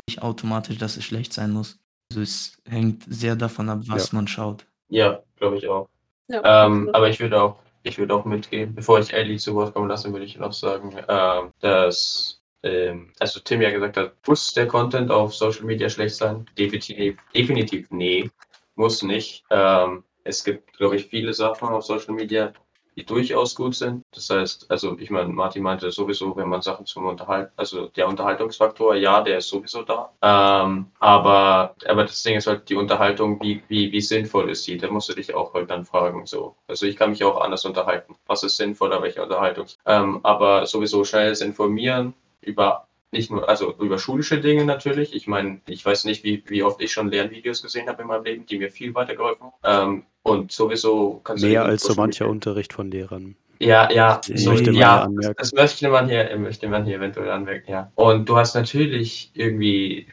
[0.08, 1.78] nicht automatisch, dass es schlecht sein muss.
[2.10, 4.66] Also es hängt sehr davon ab, was man schaut.
[4.88, 5.88] Ja, glaube ich auch.
[6.28, 9.74] Ja, Ähm, aber ich würde auch, ich würde auch mitgehen, bevor ich Ellie zu Wort
[9.74, 14.52] kommen lasse, würde ich noch sagen, ähm, dass, ähm, also Tim ja gesagt hat, muss
[14.54, 16.46] der Content auf Social Media schlecht sein?
[16.58, 18.30] Definitiv, definitiv nee,
[18.74, 19.44] muss nicht.
[19.50, 22.52] Ähm, es gibt, glaube ich, viele Sachen auf Social Media,
[22.96, 24.02] die durchaus gut sind.
[24.12, 28.08] Das heißt, also ich meine, Martin meinte sowieso, wenn man Sachen zum Unterhalten, also der
[28.08, 30.10] Unterhaltungsfaktor, ja, der ist sowieso da.
[30.22, 34.78] Ähm, aber, aber das Ding ist halt die Unterhaltung, wie, wie, wie sinnvoll ist die?
[34.78, 36.24] Da musst du dich auch halt dann fragen.
[36.26, 36.56] So.
[36.66, 38.16] Also ich kann mich auch anders unterhalten.
[38.26, 39.66] Was ist sinnvoller, welche Unterhaltung?
[39.84, 45.14] Ähm, aber sowieso schnelles Informieren über nicht nur, also über schulische Dinge natürlich.
[45.14, 48.24] Ich meine, ich weiß nicht, wie, wie oft ich schon Lernvideos gesehen habe in meinem
[48.24, 49.90] Leben, die mir viel weitergeholfen haben.
[49.98, 53.36] Ähm, und sowieso kannst du Mehr als so mancher Unterricht von Lehrern.
[53.60, 55.34] ja, ja, so, ja, anmerken.
[55.38, 57.92] das möchte man hier, möchte man hier eventuell anmerken, ja.
[57.94, 60.08] Und du hast natürlich irgendwie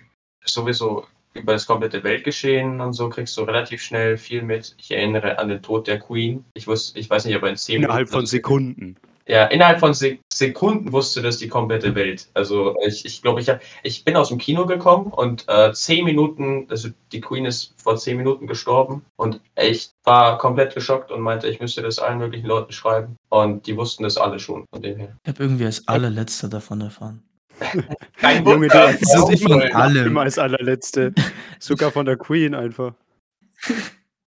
[0.45, 4.75] sowieso über das komplette Weltgeschehen und so kriegst du relativ schnell viel mit.
[4.77, 6.45] Ich erinnere an den Tod der Queen.
[6.53, 8.95] Ich wusste, ich weiß nicht, aber in zehn Innerhalb Minuten- von Sekunden.
[9.27, 12.27] Ja, innerhalb von Sek Sekunden wusste das die komplette Welt.
[12.33, 16.03] Also ich, ich glaube, ich, hab, ich bin aus dem Kino gekommen und äh, zehn
[16.05, 21.21] Minuten, also die Queen ist vor zehn Minuten gestorben und ich war komplett geschockt und
[21.21, 23.15] meinte, ich müsste das allen möglichen Leuten schreiben.
[23.29, 25.15] Und die wussten das alle schon von dem her.
[25.23, 27.23] Ich habe irgendwie als allerletzter davon erfahren.
[28.17, 30.07] Kein Junge, du immer, von allem.
[30.07, 31.13] immer als allerletzte.
[31.59, 32.93] Sogar von der Queen einfach.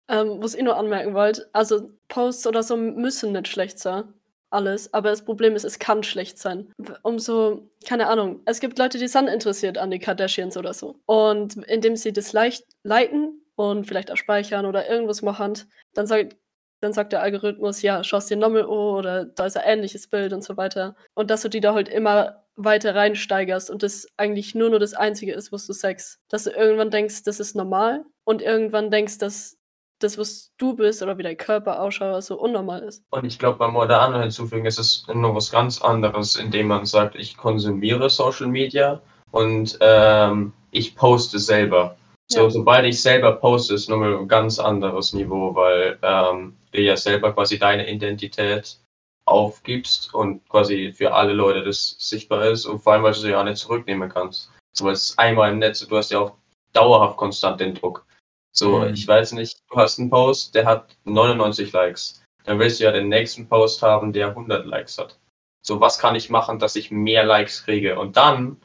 [0.07, 4.05] Ähm, was ich nur anmerken wollte, also Posts oder so müssen nicht schlecht sein.
[4.51, 4.93] Alles.
[4.93, 6.71] Aber das Problem ist, es kann schlecht sein.
[7.03, 8.41] Umso, keine Ahnung.
[8.45, 10.95] Es gibt Leute, die sind interessiert an die Kardashians oder so.
[11.05, 15.53] Und indem sie das leicht liken und vielleicht auch speichern oder irgendwas machen,
[15.93, 16.35] dann sagt,
[16.81, 20.33] dann sagt der Algorithmus, ja, schaust dir nochmal an oder da ist ein ähnliches Bild
[20.33, 20.95] und so weiter.
[21.13, 24.93] Und dass du die da halt immer weiter reinsteigerst und das eigentlich nur nur das
[24.93, 26.19] Einzige ist, was du sagst.
[26.29, 29.58] Dass du irgendwann denkst, das ist normal und irgendwann denkst, dass
[29.99, 33.03] das, was du bist oder wie dein Körper ausschaut, so unnormal ist.
[33.11, 37.15] Und ich glaube, beim Modernen hinzufügen ist es nur was ganz anderes, indem man sagt,
[37.15, 41.97] ich konsumiere Social Media und ähm, ich poste selber.
[42.31, 42.49] So, Ja.
[42.49, 47.33] sobald ich selber poste, ist nochmal ein ganz anderes Niveau, weil ähm, du ja selber
[47.33, 48.77] quasi deine Identität
[49.25, 53.29] aufgibst und quasi für alle Leute das sichtbar ist und vor allem, weil du sie
[53.31, 54.51] ja auch nicht zurücknehmen kannst.
[54.73, 56.33] So, weil es einmal im Netz, du hast ja auch
[56.73, 58.05] dauerhaft konstant den Druck.
[58.51, 58.93] So, Mhm.
[58.93, 62.23] ich weiß nicht, du hast einen Post, der hat 99 Likes.
[62.45, 65.19] Dann willst du ja den nächsten Post haben, der 100 Likes hat.
[65.61, 67.99] So, was kann ich machen, dass ich mehr Likes kriege?
[67.99, 68.57] Und dann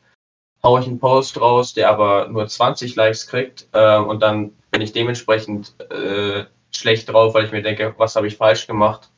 [0.62, 4.80] hau ich einen Post raus, der aber nur 20 Likes kriegt, äh, und dann bin
[4.80, 9.10] ich dementsprechend äh, schlecht drauf, weil ich mir denke, was habe ich falsch gemacht,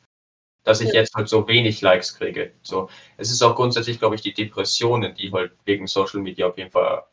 [0.63, 2.51] dass ich jetzt halt so wenig Likes kriege.
[2.61, 6.57] So, es ist auch grundsätzlich, glaube ich, die Depressionen, die halt wegen Social Media auf
[6.57, 7.05] jeden Fall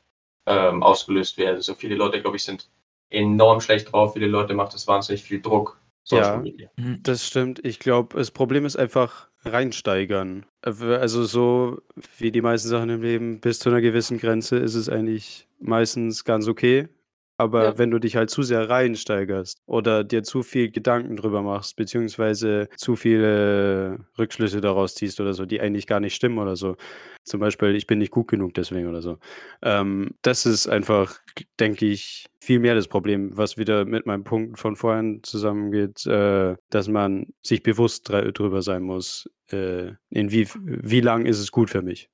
[0.46, 1.62] ähm, ausgelöst werden.
[1.62, 2.68] So viele Leute, glaube ich, sind
[3.10, 4.14] enorm schlecht drauf.
[4.14, 5.80] Viele Leute macht es wahnsinnig viel Druck.
[6.04, 6.36] Social Ja.
[6.36, 6.70] Media.
[6.76, 7.00] Mhm.
[7.02, 7.64] Das stimmt.
[7.64, 10.46] Ich glaube, das Problem ist einfach reinsteigern.
[10.62, 11.80] Also so
[12.18, 16.24] wie die meisten Sachen im Leben, bis zu einer gewissen Grenze ist es eigentlich meistens
[16.24, 16.88] ganz okay.
[17.36, 17.78] Aber Ja.
[17.78, 22.68] wenn du dich halt zu sehr reinsteigerst oder dir zu viel Gedanken drüber machst, beziehungsweise
[22.76, 26.76] zu viele Rückschlüsse daraus ziehst oder so, die eigentlich gar nicht stimmen oder so.
[27.24, 29.18] Zum Beispiel, ich bin nicht gut genug deswegen oder so.
[29.62, 31.18] Ähm, das ist einfach,
[31.58, 36.54] denke ich, viel mehr das Problem, was wieder mit meinem Punkt von vorhin zusammengeht, äh,
[36.70, 41.50] dass man sich bewusst dr drüber sein muss, äh, in wie, wie lang ist es
[41.50, 42.10] gut für mich.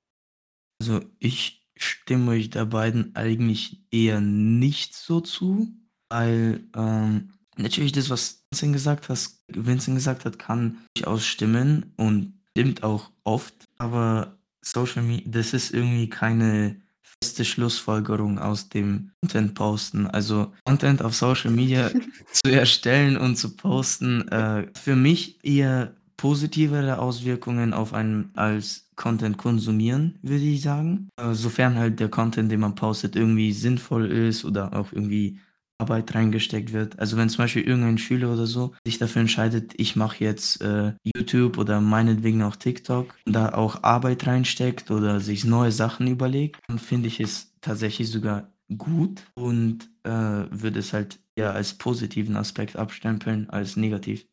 [0.80, 5.68] Also ich stimme euch da beiden eigentlich eher nicht so zu,
[6.08, 12.34] weil ähm, natürlich das, was Vincent gesagt, hast, Vincent gesagt hat, kann durchaus stimmen und
[12.50, 16.76] stimmt auch oft, aber Social Media, das ist irgendwie keine
[17.22, 20.06] feste Schlussfolgerung aus dem Content posten.
[20.06, 21.90] Also Content auf Social Media
[22.32, 29.38] zu erstellen und zu posten, äh, für mich eher positivere Auswirkungen auf einen als Content
[29.38, 31.08] konsumieren, würde ich sagen.
[31.16, 35.40] Äh, sofern halt der Content, den man postet, irgendwie sinnvoll ist oder auch irgendwie
[35.78, 36.98] Arbeit reingesteckt wird.
[36.98, 40.92] Also wenn zum Beispiel irgendein Schüler oder so sich dafür entscheidet, ich mache jetzt äh,
[41.02, 46.78] YouTube oder meinetwegen auch TikTok, da auch Arbeit reinsteckt oder sich neue Sachen überlegt, dann
[46.78, 52.76] finde ich es tatsächlich sogar gut und äh, würde es halt eher als positiven Aspekt
[52.76, 54.26] abstempeln als negativ.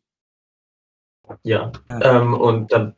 [1.42, 1.72] Ja.
[1.88, 2.94] Ähm, und dann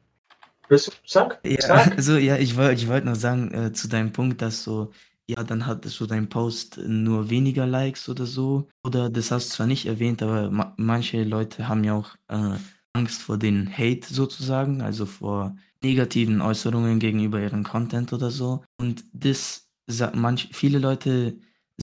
[0.71, 1.97] bist du, sag, Ja, sag.
[1.97, 4.93] also ja, ich wollte ich wollte noch sagen, äh, zu deinem Punkt, dass so,
[5.29, 8.69] ja, dann hattest du dein Post nur weniger Likes oder so.
[8.85, 12.57] Oder das hast du zwar nicht erwähnt, aber ma manche Leute haben ja auch äh,
[12.95, 18.65] Angst vor den Hate sozusagen, also vor negativen Äußerungen gegenüber ihrem Content oder so.
[18.79, 19.69] Und das
[20.15, 21.39] manch viele Leute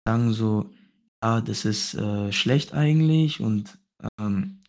[0.06, 0.70] sagen so,
[1.24, 3.78] ja, das ist äh, schlecht eigentlich und
[4.20, 4.62] ähm,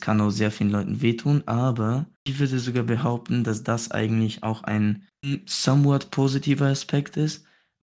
[0.00, 4.62] kann auch sehr vielen Leuten wehtun, aber ich würde sogar behaupten, dass das eigentlich auch
[4.64, 5.06] ein
[5.46, 7.44] somewhat positiver Aspekt ist,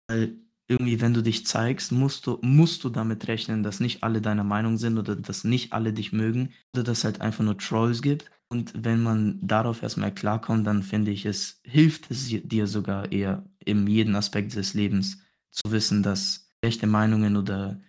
[0.08, 0.36] weil
[0.68, 4.44] irgendwie, wenn du dich zeigst, musst du, musst du damit rechnen, dass nicht alle deiner
[4.44, 8.02] Meinung sind oder dass nicht alle dich mögen oder dass es halt einfach nur Trolls
[8.02, 8.30] gibt.
[8.48, 13.44] Und wenn man darauf erstmal klarkommt, dann finde ich, es hilft es dir sogar eher
[13.64, 15.18] in jedem Aspekt des Lebens
[15.50, 17.80] zu wissen, dass schlechte Meinungen oder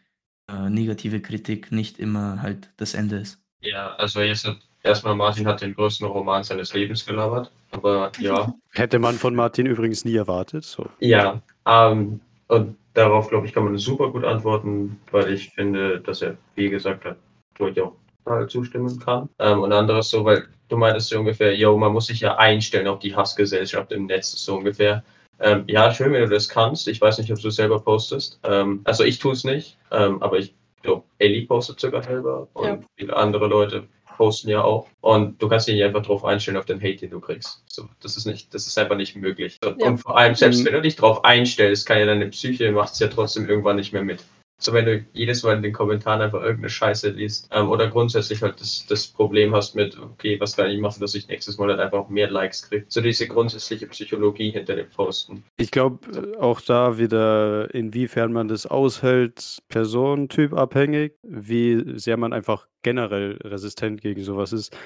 [0.50, 3.41] äh, negative Kritik nicht immer halt das Ende ist.
[3.62, 7.52] Ja, also jetzt hat erstmal Martin hat den größten Roman seines Lebens gelabert.
[7.72, 10.64] Aber ja, Hätte man von Martin übrigens nie erwartet.
[10.64, 10.88] So.
[11.00, 11.42] ja.
[11.66, 16.36] Ähm, und darauf, glaube ich, kann man super gut antworten, weil ich finde, dass er,
[16.56, 17.18] wie gesagt hat,
[17.58, 17.94] wo ich auch
[18.26, 19.30] total zustimmen kann.
[19.40, 22.88] Ähm, und anderes so, weil du meintest so ungefähr, yo, man muss sich ja einstellen
[22.88, 25.04] auf die Hassgesellschaft im Netz, so ungefähr.
[25.40, 26.88] Ähm, ja, schön, wenn du das kannst.
[26.88, 28.40] Ich weiß nicht, ob du es selber postest.
[28.44, 32.66] Ähm, also ich tue es nicht, ähm, aber ich glaube, Ellie postet sogar selber und
[32.66, 32.80] Ja.
[32.98, 33.84] viele andere Leute
[34.18, 34.88] posten ja auch.
[35.02, 37.64] Und du kannst dich nicht einfach drauf einstellen auf den Hate, den du kriegst.
[37.68, 39.58] So, das ist nicht, das ist einfach nicht möglich.
[39.64, 39.88] So, Ja.
[39.88, 40.66] Und vor allem, selbst Mhm.
[40.66, 43.94] wenn du dich drauf einstellst, kann ja deine Psyche macht es ja trotzdem irgendwann nicht
[43.94, 44.24] mehr mit.
[44.64, 48.44] So, wenn du jedes Mal in den Kommentaren einfach irgendeine Scheiße liest ähm, oder grundsätzlich
[48.44, 51.70] halt das, das Problem hast mit, okay, was kann ich machen, dass ich nächstes Mal
[51.70, 52.86] halt einfach mehr Likes kriege.
[52.88, 55.44] So diese grundsätzliche Psychologie hinter dem Posten.
[55.58, 62.68] Ich glaube auch da wieder, inwiefern man das aushält, Personentyp abhängig, wie sehr man einfach
[62.84, 64.78] generell resistent gegen sowas ist.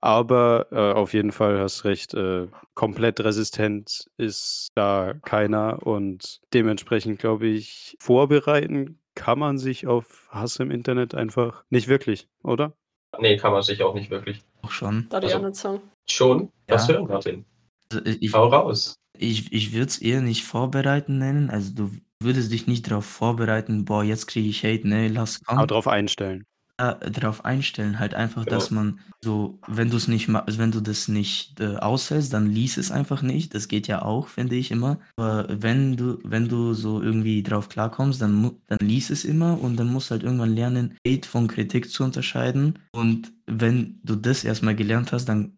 [0.00, 7.18] Aber äh, auf jeden Fall hast recht, äh, komplett resistent ist da keiner und dementsprechend
[7.18, 12.72] glaube ich, vorbereiten kann man sich auf Hass im Internet einfach nicht wirklich, oder?
[13.18, 14.44] Nee, kann man sich auch nicht wirklich.
[14.62, 15.06] Auch schon.
[15.10, 15.80] Da die Also- anderen Song.
[16.08, 16.50] Schon?
[16.68, 16.94] Was Ja.
[16.94, 17.44] hören, Martin?
[17.92, 18.94] Also ich Hau raus.
[19.18, 21.50] ich, ich würde es eher nicht vorbereiten nennen.
[21.50, 25.56] Also du würdest dich nicht darauf vorbereiten, boah, jetzt kriege ich Hate, ne, lass Aber
[25.56, 25.68] kommen.
[25.68, 26.44] drauf einstellen.
[26.80, 28.56] Ja, darauf einstellen, halt einfach, Genau.
[28.56, 32.50] dass man so, wenn du es nicht ma wenn du das nicht äh, aushältst, dann
[32.52, 33.52] lies es einfach nicht.
[33.52, 35.00] Das geht ja auch, finde ich immer.
[35.16, 39.76] Aber wenn du, wenn du so irgendwie drauf klarkommst, dann, dann lies es immer und
[39.76, 42.78] dann musst du halt irgendwann lernen, Hate von Kritik zu unterscheiden.
[42.92, 45.54] Und wenn du das erstmal gelernt hast, dann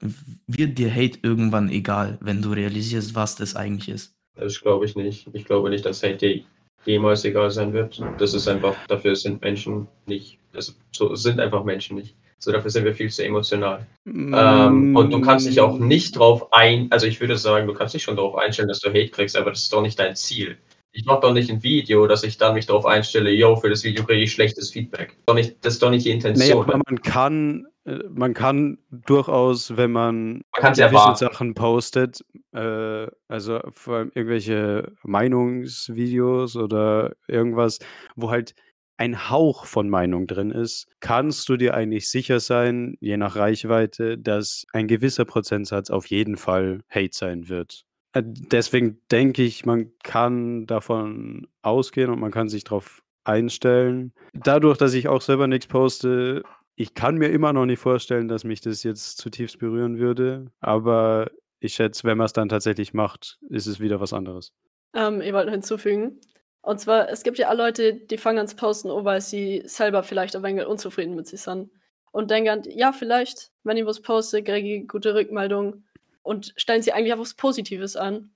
[0.46, 4.14] wird dir Hate irgendwann egal, wenn du realisierst, was das eigentlich ist.
[4.36, 5.28] Das glaube ich nicht.
[5.34, 6.44] Ich glaube nicht, dass Hate dir
[6.86, 8.02] jemals egal sein wird.
[8.16, 12.16] Das ist einfach, dafür sind Menschen nicht, also, so sind einfach Menschen nicht.
[12.38, 13.86] So dafür sind wir viel zu emotional.
[14.06, 15.88] Ähm, und du kannst dich auch Mm.
[15.88, 18.88] nicht drauf ein, also ich würde sagen, du kannst dich schon darauf einstellen, dass du
[18.88, 20.56] Hate kriegst, aber das ist doch nicht dein Ziel.
[20.92, 23.84] Ich mache doch nicht ein Video, dass ich dann mich darauf einstelle, yo, für das
[23.84, 25.16] Video kriege ich schlechtes Feedback.
[25.26, 26.64] Doch nicht, das ist doch nicht die Naja, Intention.
[26.64, 31.16] aber man kann, äh, man kann durchaus, wenn man Man gewisse erwarten.
[31.18, 37.78] Sachen postet, äh, also vor allem irgendwelche Meinungsvideos oder irgendwas,
[38.16, 38.54] wo halt
[39.00, 44.18] ein Hauch von Meinung drin ist, kannst du dir eigentlich sicher sein, je nach Reichweite,
[44.18, 47.86] dass ein gewisser Prozentsatz auf jeden Fall Hate sein wird.
[48.12, 54.12] Äh, deswegen denke ich, man kann davon ausgehen und man kann sich darauf einstellen.
[54.34, 56.42] Dadurch, dass ich auch selber nichts poste,
[56.76, 61.30] ich kann mir immer noch nicht vorstellen, dass mich das jetzt zutiefst berühren würde, aber
[61.58, 64.52] ich schätze, wenn man es dann tatsächlich macht, ist es wieder was anderes.
[64.94, 66.20] Ähm, ich wollte noch hinzufügen.
[66.62, 70.02] Und zwar, es gibt ja auch Leute, die fangen ans Posten, an, weil sie selber
[70.02, 71.70] vielleicht ein wenig unzufrieden mit sich sind.
[72.12, 75.84] Und denken, ja, vielleicht, wenn ich was poste, kriege ich gute Rückmeldung
[76.22, 78.32] und stellen sie eigentlich auf was Positives an,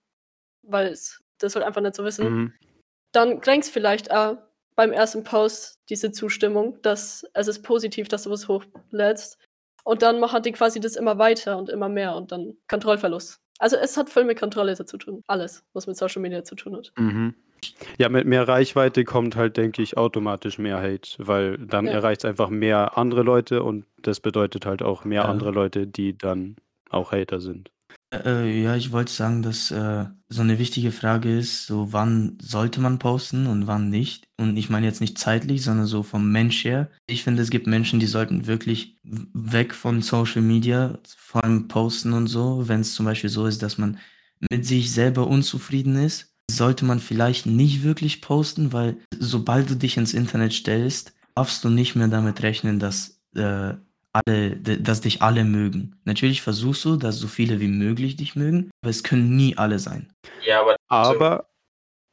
[0.62, 2.28] weil es das halt einfach nicht so wissen.
[2.28, 2.52] Mhm.
[3.12, 4.38] Dann kriegst vielleicht auch
[4.76, 9.38] beim ersten Post diese Zustimmung, dass es ist positiv, dass du was hochlädst.
[9.84, 13.40] Und dann machen die quasi das immer weiter und immer mehr und dann Kontrollverlust.
[13.58, 15.22] Also es hat viel mit Kontrolle zu tun.
[15.26, 16.92] Alles, was mit Social Media zu tun hat.
[16.96, 17.34] Mhm.
[17.98, 21.92] Ja, mit mehr Reichweite kommt halt, denke ich, automatisch mehr Hate, weil dann Ja.
[21.92, 25.28] erreicht es einfach mehr andere Leute und das bedeutet halt auch mehr Ja.
[25.28, 26.56] andere Leute, die dann
[26.90, 27.70] auch Hater sind.
[28.12, 32.80] Äh, ja, ich wollte sagen, dass äh, so eine wichtige Frage ist, so wann sollte
[32.80, 34.28] man posten und wann nicht.
[34.36, 36.90] Und ich meine jetzt nicht zeitlich, sondern so vom Mensch her.
[37.06, 42.12] Ich finde, es gibt Menschen, die sollten wirklich weg von Social Media, vor allem posten
[42.12, 42.68] und so.
[42.68, 43.98] Wenn es zum Beispiel so ist, dass man
[44.50, 49.96] mit sich selber unzufrieden ist, sollte man vielleicht nicht wirklich posten, weil sobald du dich
[49.96, 53.74] ins Internet stellst, darfst du nicht mehr damit rechnen, dass äh,
[54.12, 55.96] alle, dass dich alle mögen.
[56.04, 59.78] Natürlich versuchst du, dass so viele wie möglich dich mögen, aber es können nie alle
[59.80, 60.12] sein.
[60.46, 61.46] Ja, aber Aber,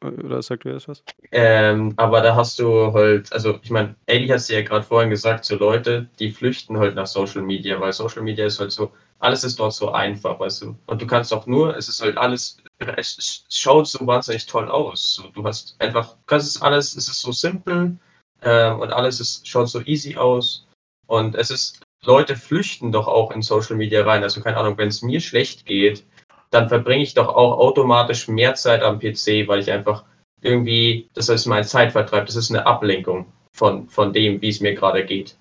[0.01, 1.03] oder sagt du erst was?
[1.31, 5.11] Ähm, aber da hast du halt, also ich meine, Ellie hat es ja gerade vorhin
[5.11, 8.91] gesagt, so Leute, die flüchten halt nach Social Media, weil Social Media ist halt so,
[9.19, 10.75] alles ist dort so einfach, weißt du.
[10.87, 12.57] Und du kannst auch nur, es ist halt alles,
[12.97, 15.15] es, schaut so wahnsinnig toll aus.
[15.15, 17.97] So, du hast einfach, kannst es alles, es ist so simpel
[18.41, 20.67] ähm, und alles ist, schaut so easy aus.
[21.07, 24.23] Und es ist, Leute flüchten doch auch in Social Media rein.
[24.23, 26.05] Also keine Ahnung, wenn es mir schlecht geht,
[26.49, 30.03] dann verbringe ich doch auch automatisch mehr Zeit am PC, weil ich einfach
[30.41, 34.73] irgendwie, das ist mein Zeitvertreib, das ist eine Ablenkung von, von dem, wie es mir
[34.73, 35.37] gerade geht.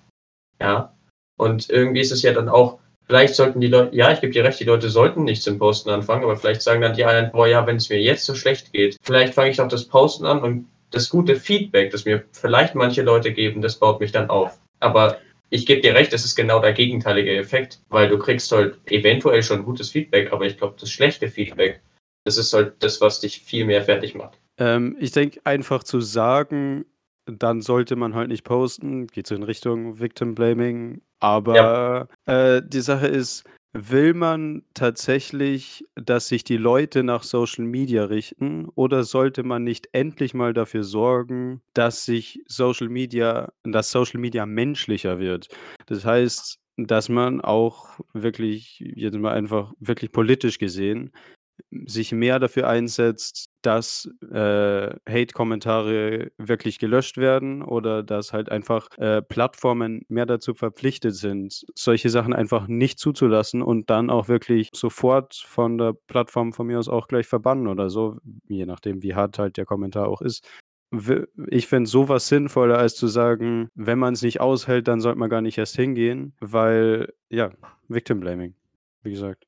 [0.59, 0.93] Ja.
[1.37, 4.43] Und irgendwie ist es ja dann auch, vielleicht sollten die Leute, ja, ich gebe dir
[4.43, 7.47] recht, die Leute sollten nicht zum Posten anfangen, aber vielleicht sagen dann die einen, boah,
[7.47, 10.41] ja, wenn es mir jetzt so schlecht geht, vielleicht fange ich doch das Posten an
[10.41, 14.59] und das gute Feedback, das mir vielleicht manche Leute geben, das baut mich dann auf.
[14.79, 15.17] Aber
[15.49, 19.43] ich gebe dir recht, das ist genau der gegenteilige Effekt, weil du kriegst halt eventuell
[19.43, 21.81] schon gutes Feedback, aber ich glaube, das schlechte Feedback,
[22.23, 24.37] das ist halt das, was dich viel mehr fertig macht.
[24.57, 26.85] Ähm, ich denke, einfach zu sagen,
[27.25, 31.01] dann sollte man halt nicht posten, geht so in Richtung Victim Blaming.
[31.19, 38.05] Aber äh, die Sache ist, will man tatsächlich, dass sich die Leute nach Social Media
[38.05, 44.19] richten oder sollte man nicht endlich mal dafür sorgen, dass sich Social Media, dass Social
[44.19, 45.47] Media menschlicher wird?
[45.85, 51.11] Das heißt, dass man auch wirklich, jetzt mal einfach wirklich politisch gesehen,
[51.69, 59.21] sich mehr dafür einsetzt, dass äh, Hate-Kommentare wirklich gelöscht werden oder dass halt einfach äh,
[59.21, 65.35] Plattformen mehr dazu verpflichtet sind, solche Sachen einfach nicht zuzulassen und dann auch wirklich sofort
[65.35, 69.39] von der Plattform von mir aus auch gleich verbannen oder so, je nachdem, wie hart
[69.39, 70.47] halt der Kommentar auch ist.
[71.47, 75.29] Ich finde sowas sinnvoller, als zu sagen, wenn man es nicht aushält, dann sollte man
[75.29, 77.51] gar nicht erst hingehen, weil, ja,
[77.87, 78.55] Victim Blaming,
[79.03, 79.45] wie gesagt.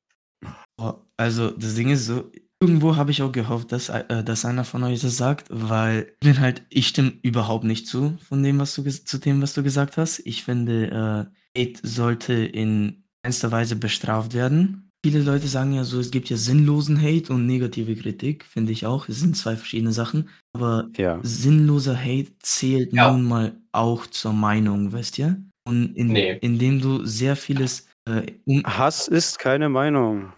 [1.16, 4.82] Also das Ding ist so, irgendwo habe ich auch gehofft, dass, äh, dass einer von
[4.84, 8.74] euch das sagt, weil ich bin halt, ich stimme überhaupt nicht zu von dem, was
[8.74, 10.20] du ges- zu dem, was du gesagt hast.
[10.24, 14.90] Ich finde, äh, Hate sollte in keinster Weise bestraft werden.
[15.04, 18.86] Viele Leute sagen ja so, es gibt ja sinnlosen Hate und negative Kritik, finde ich
[18.86, 19.06] auch.
[19.08, 20.30] Es sind zwei verschiedene Sachen.
[20.54, 21.20] Aber Ja.
[21.22, 23.12] sinnloser Hate zählt Ja.
[23.12, 25.36] nun mal auch zur Meinung, weißt ihr?
[25.66, 26.38] Und in, Nee.
[26.40, 30.32] indem du sehr vieles äh, um, Hass ist keine Meinung.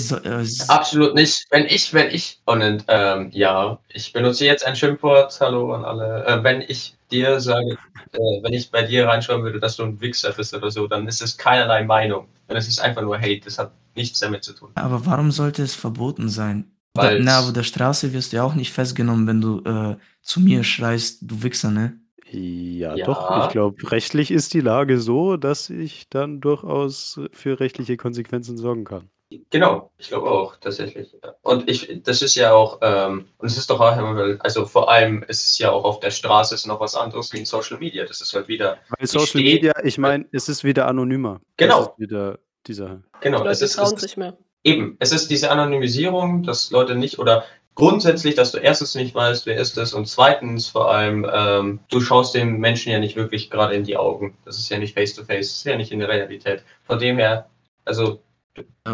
[0.00, 1.44] So, äh, Absolut nicht.
[1.50, 6.24] Wenn ich, wenn ich, und ähm, ja, ich benutze jetzt ein Schimpfwort, hallo an alle.
[6.26, 7.76] Äh, wenn ich dir sage,
[8.12, 11.06] äh, wenn ich bei dir reinschauen würde, dass du ein Wichser bist oder so, dann
[11.06, 12.26] ist es keinerlei Meinung.
[12.48, 13.42] Dann ist es einfach nur Hate.
[13.44, 14.70] Das hat nichts damit zu tun.
[14.74, 16.70] Aber warum sollte es verboten sein?
[16.94, 20.40] Weil's- na, auf der Straße wirst du ja auch nicht festgenommen, wenn du äh, zu
[20.40, 21.98] mir schreist, du Wichser, ne?
[22.32, 23.06] Ja, Ja.
[23.06, 23.44] doch.
[23.46, 28.84] Ich glaube, rechtlich ist die Lage so, dass ich dann durchaus für rechtliche Konsequenzen sorgen
[28.84, 29.08] kann.
[29.50, 31.16] Genau, ich glaube auch, tatsächlich.
[31.42, 33.96] Und ich, das ist ja auch, ähm, und es ist doch auch,
[34.40, 37.38] also vor allem ist es ja auch auf der Straße ist noch was anderes wie
[37.38, 38.04] in Social Media.
[38.04, 38.78] Das ist halt wieder.
[38.98, 41.40] Weil Social steh, Media, ich meine, es ist wieder anonymer.
[41.56, 41.78] Genau.
[41.78, 43.02] Das ist wieder die Sache.
[43.20, 44.36] Genau, Die Leute es ist, trauen es sich mehr.
[44.64, 49.46] Eben, es ist diese Anonymisierung, dass Leute nicht oder grundsätzlich, dass du erstens nicht weißt,
[49.46, 53.50] wer ist es und zweitens vor allem, ähm, du schaust dem Menschen ja nicht wirklich
[53.50, 54.36] gerade in die Augen.
[54.44, 56.64] Das ist ja nicht face to face, das ist ja nicht in der Realität.
[56.84, 57.46] Von dem her,
[57.84, 58.20] also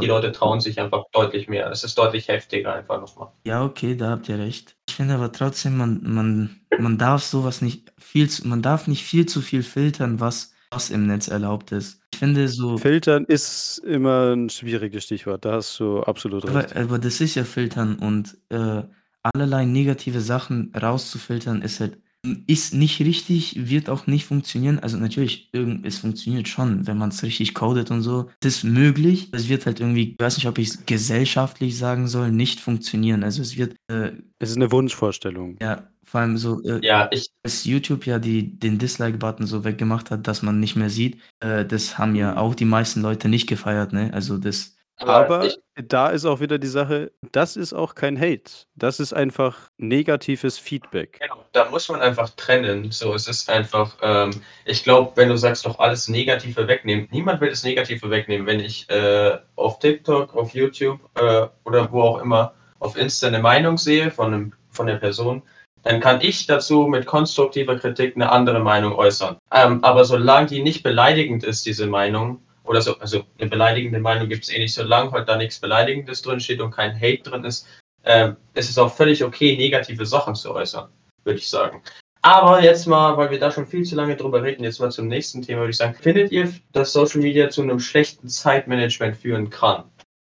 [0.00, 1.70] die Leute trauen sich einfach deutlich mehr.
[1.70, 3.28] Es ist deutlich heftiger einfach nochmal.
[3.44, 4.76] Ja, okay, da habt ihr recht.
[4.88, 9.02] Ich finde aber trotzdem, man, man, man darf sowas nicht viel zu, man darf nicht
[9.02, 12.00] viel zu viel filtern, was, was im Netz erlaubt ist.
[12.18, 12.78] Finde so.
[12.78, 16.74] Filtern ist immer ein schwieriges Stichwort, da hast du absolut recht.
[16.74, 18.83] Aber, aber das ist ja Filtern und äh,
[19.22, 21.98] allerlei negative Sachen rauszufiltern ist halt
[22.46, 24.78] ist nicht richtig, wird auch nicht funktionieren.
[24.81, 25.50] Also natürlich,
[25.85, 28.28] es funktioniert schon, wenn man es richtig codet und so.
[28.40, 29.28] Das ist möglich.
[29.33, 33.22] Es wird halt irgendwie, ich weiß nicht, ob ich es gesellschaftlich sagen soll, nicht funktionieren.
[33.22, 33.76] Also es wird.
[33.88, 35.57] Äh, es ist eine Wunschvorstellung.
[35.61, 40.11] Ja, vor allem so, äh, ja, ich, als YouTube ja die, den Dislike-Button so weggemacht
[40.11, 43.46] hat, dass man nicht mehr sieht, äh, das haben ja auch die meisten Leute nicht
[43.46, 44.12] gefeiert, ne?
[44.12, 48.66] Also das aber ich, da ist auch wieder die Sache, das ist auch kein Hate.
[48.74, 51.20] Das ist einfach negatives Feedback.
[51.20, 52.90] Genau, da muss man einfach trennen.
[52.90, 54.30] So, es ist einfach, ähm,
[54.64, 58.46] ich glaube, wenn du sagst, doch alles Negative wegnehmen, niemand will das Negative wegnehmen.
[58.46, 63.40] Wenn ich äh, auf TikTok, auf YouTube äh, oder wo auch immer auf Insta eine
[63.40, 65.42] Meinung sehe von, einem, von der Person,
[65.82, 69.37] dann kann ich dazu mit konstruktiver Kritik eine andere Meinung äußern.
[69.52, 74.28] Ähm, aber solange die nicht beleidigend ist, diese Meinung, oder so, also eine beleidigende Meinung
[74.28, 77.44] gibt es eh nicht, solange halt da nichts Beleidigendes drin steht und kein Hate drin
[77.44, 77.66] ist,
[78.04, 80.88] ähm, ist es auch völlig okay, negative Sachen zu äußern,
[81.24, 81.83] würde ich sagen.
[82.22, 85.07] Aber jetzt mal, weil wir da schon viel zu lange drüber reden, jetzt mal zum
[85.07, 85.94] nächsten Thema, würde ich sagen.
[85.94, 89.85] Findet ihr, dass Social Media zu einem schlechten Zeitmanagement führen kann?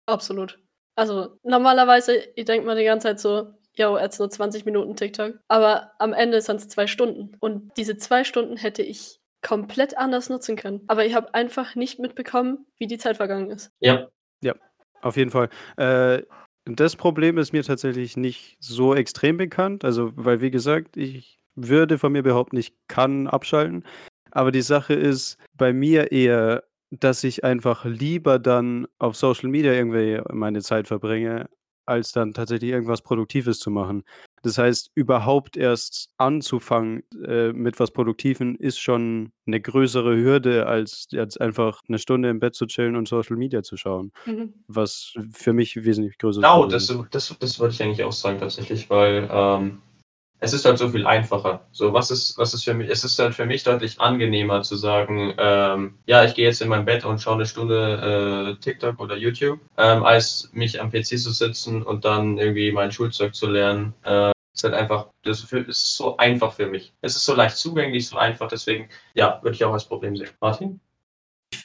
[0.07, 0.59] Absolut.
[0.95, 5.35] Also normalerweise, ihr denkt mal die ganze Zeit so, yo, jetzt nur 20 Minuten TikTok.
[5.47, 7.35] Aber am Ende sind es zwei Stunden.
[7.39, 10.81] Und diese zwei Stunden hätte ich komplett anders nutzen können.
[10.87, 13.71] Aber ich habe einfach nicht mitbekommen, wie die Zeit vergangen ist.
[13.79, 14.07] Ja.
[14.41, 14.55] Ja,
[15.01, 15.49] auf jeden Fall.
[15.77, 16.23] Äh,
[16.65, 19.85] das Problem ist mir tatsächlich nicht so extrem bekannt.
[19.85, 23.85] Also, weil, wie gesagt, ich würde von mir behaupten, ich kann abschalten.
[24.31, 29.73] Aber die Sache ist bei mir eher, dass ich einfach lieber dann auf Social Media
[29.73, 31.49] irgendwie meine Zeit verbringe,
[31.85, 34.03] als dann tatsächlich irgendwas Produktives zu machen.
[34.45, 41.07] Das heißt, überhaupt erst anzufangen äh, mit was Produktiven ist schon eine größere Hürde, als
[41.09, 44.11] jetzt einfach eine Stunde im Bett zu chillen und Social Media zu schauen.
[44.27, 44.53] Mhm.
[44.67, 46.43] Was für mich wesentlich größer ist.
[46.43, 49.81] Genau, das, das, das würde ich eigentlich auch sagen, tatsächlich, weil ähm,
[50.39, 51.65] es ist halt so viel einfacher.
[51.71, 54.75] So, was ist, was ist für mich, es ist halt für mich deutlich angenehmer zu
[54.75, 58.99] sagen, ähm, ja, ich gehe jetzt in mein Bett und schaue eine Stunde äh, TikTok
[58.99, 63.47] oder YouTube, ähm, als mich am PC zu sitzen und dann irgendwie mein Schulzeug zu
[63.47, 63.93] lernen.
[64.03, 66.93] Äh, ist halt einfach, das ist so einfach für mich.
[67.01, 70.29] Es ist so leicht zugänglich, so einfach, deswegen, ja, würde ich auch als Problem sehen.
[70.39, 70.79] Martin?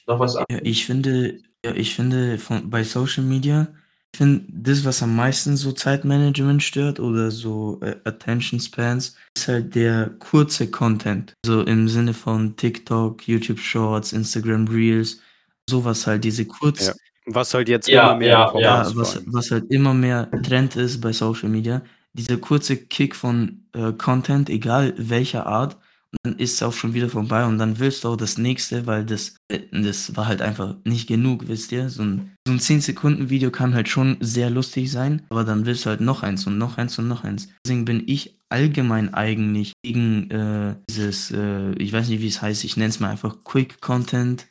[0.06, 0.34] Noch was?
[0.34, 3.68] Ja, ich finde, ja, ich finde von, bei Social Media,
[4.12, 9.46] ich finde, das, was am meisten so Zeitmanagement stört oder so äh, Attention Spans, ist
[9.46, 11.34] halt der kurze Content.
[11.46, 15.20] So im Sinne von TikTok, YouTube Shorts, Instagram Reels,
[15.68, 16.88] sowas halt, diese kurz.
[16.88, 16.94] Ja.
[17.26, 21.00] Was halt jetzt ja, immer mehr ja, ja, was, was halt immer mehr Trend ist
[21.00, 21.82] bei Social Media.
[22.12, 25.78] Dieser kurze Kick von äh, Content, egal welcher Art,
[26.12, 28.86] und dann ist es auch schon wieder vorbei und dann willst du auch das nächste,
[28.86, 31.88] weil das, äh, das war halt einfach nicht genug, wisst ihr?
[31.88, 35.90] So ein, so ein 10-Sekunden-Video kann halt schon sehr lustig sein, aber dann willst du
[35.90, 37.48] halt noch eins und noch eins und noch eins.
[37.64, 42.64] Deswegen bin ich allgemein eigentlich gegen äh, dieses, äh, ich weiß nicht, wie es heißt,
[42.64, 44.48] ich nenne es mal einfach Quick Content.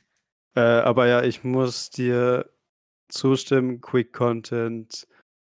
[0.56, 2.50] Äh, aber ja, ich muss dir
[3.10, 5.08] zustimmen, Quick Content,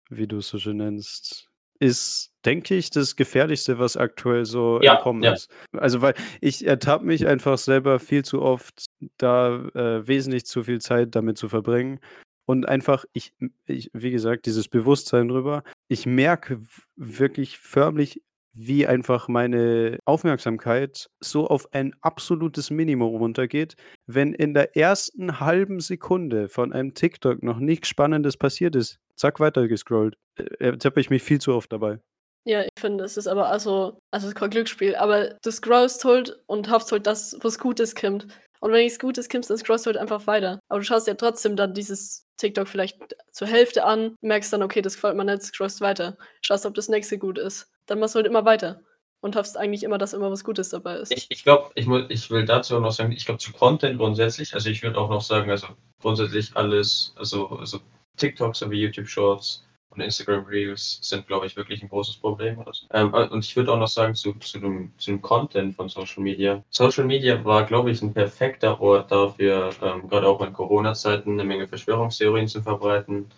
[0.09, 1.50] wie du es so schön nennst,
[1.81, 5.33] ist, denke ich, das Gefährlichste, was aktuell so Ja, entkommen ja.
[5.33, 5.51] ist.
[5.73, 8.85] Also, weil ich ertappe mich einfach selber viel zu oft,
[9.17, 11.99] da äh, wesentlich zu viel Zeit damit zu verbringen.
[12.45, 13.33] Und einfach, ich,
[13.65, 16.61] ich, wie gesagt, dieses Bewusstsein drüber, ich merke
[16.95, 18.21] wirklich förmlich,
[18.53, 23.75] wie einfach meine Aufmerksamkeit so auf ein absolutes Minimum runtergeht,
[24.07, 28.99] wenn in der ersten halben Sekunde von einem TikTok noch nichts Spannendes passiert ist.
[29.15, 30.15] Zack, weiter gescrollt.
[30.37, 31.99] Äh, ertappe ich mich viel zu oft dabei.
[32.43, 36.03] Ja, ich finde, es ist aber also, also es ist kein Glücksspiel, aber du scrollst
[36.05, 38.25] halt und hoffst halt, dass was Gutes kommt.
[38.61, 40.59] Und wenn nichts Gutes kommt, dann scrollst du halt einfach weiter.
[40.69, 42.97] Aber du schaust ja trotzdem dann dieses TikTok vielleicht
[43.31, 46.17] zur Hälfte an, merkst dann, okay, das gefällt mir nicht, scrollst weiter.
[46.41, 47.71] Schaust, ob das nächste gut ist.
[47.85, 48.81] Dann machst du halt immer weiter.
[49.21, 51.11] Und hoffst eigentlich immer, dass immer was Gutes dabei ist.
[51.11, 54.55] Ich, ich glaube, ich, ich will dazu auch noch sagen, ich glaube zu Content grundsätzlich,
[54.55, 55.67] also ich würde auch noch sagen, also
[56.01, 57.79] grundsätzlich alles, also, also
[58.17, 62.57] TikTok sowie YouTube Shorts und Instagram Reels sind, glaube ich, wirklich ein großes Problem.
[62.59, 62.87] Oder so.
[62.91, 66.23] ähm, und ich würde auch noch sagen zu, zu, dem, zu dem Content von Social
[66.23, 66.63] Media.
[66.69, 71.43] Social Media war, glaube ich, ein perfekter Ort dafür, ähm, gerade auch in Corona-Zeiten eine
[71.43, 73.29] Menge Verschwörungstheorien zu verbreiten.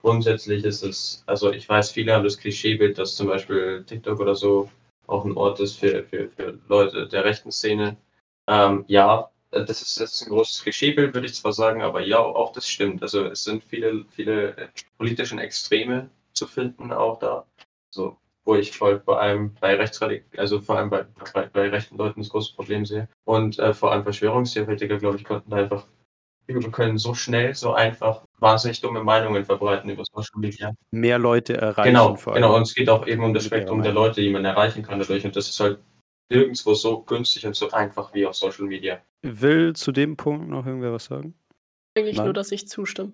[0.00, 4.34] Grundsätzlich ist es, also ich weiß, viele haben das Klischeebild, dass zum Beispiel TikTok oder
[4.34, 4.68] so
[5.06, 7.96] auch ein Ort ist für, für, für Leute der rechten Szene.
[8.48, 12.52] Ähm, ja, das ist jetzt ein großes Klischeebild, würde ich zwar sagen, aber ja, auch
[12.52, 13.02] das stimmt.
[13.02, 17.44] Also es sind viele, viele politischen Extreme zu finden auch da.
[17.90, 21.98] So, wo ich voll vor allem bei Rechtsradik also vor allem bei, bei, bei, rechten
[21.98, 23.08] Leuten das große Problem sehe.
[23.24, 25.86] Und äh, vor allem Verschwörungstheoretiker, glaube ich, konnten da einfach,
[26.46, 30.72] wir können so schnell, so einfach wahnsinnig dumme Meinungen verbreiten über Social Media.
[30.90, 31.90] Mehr Leute erreichen.
[31.90, 32.56] Genau, genau.
[32.56, 35.24] Und es geht auch eben um das Spektrum der Leute, die man erreichen kann dadurch.
[35.24, 35.78] Und das ist halt
[36.30, 39.00] nirgendwo so günstig und so einfach wie auf Social Media.
[39.22, 41.34] Will zu dem Punkt noch irgendwer was sagen?
[41.96, 42.26] Eigentlich Nein?
[42.26, 43.12] nur, dass ich zustimme.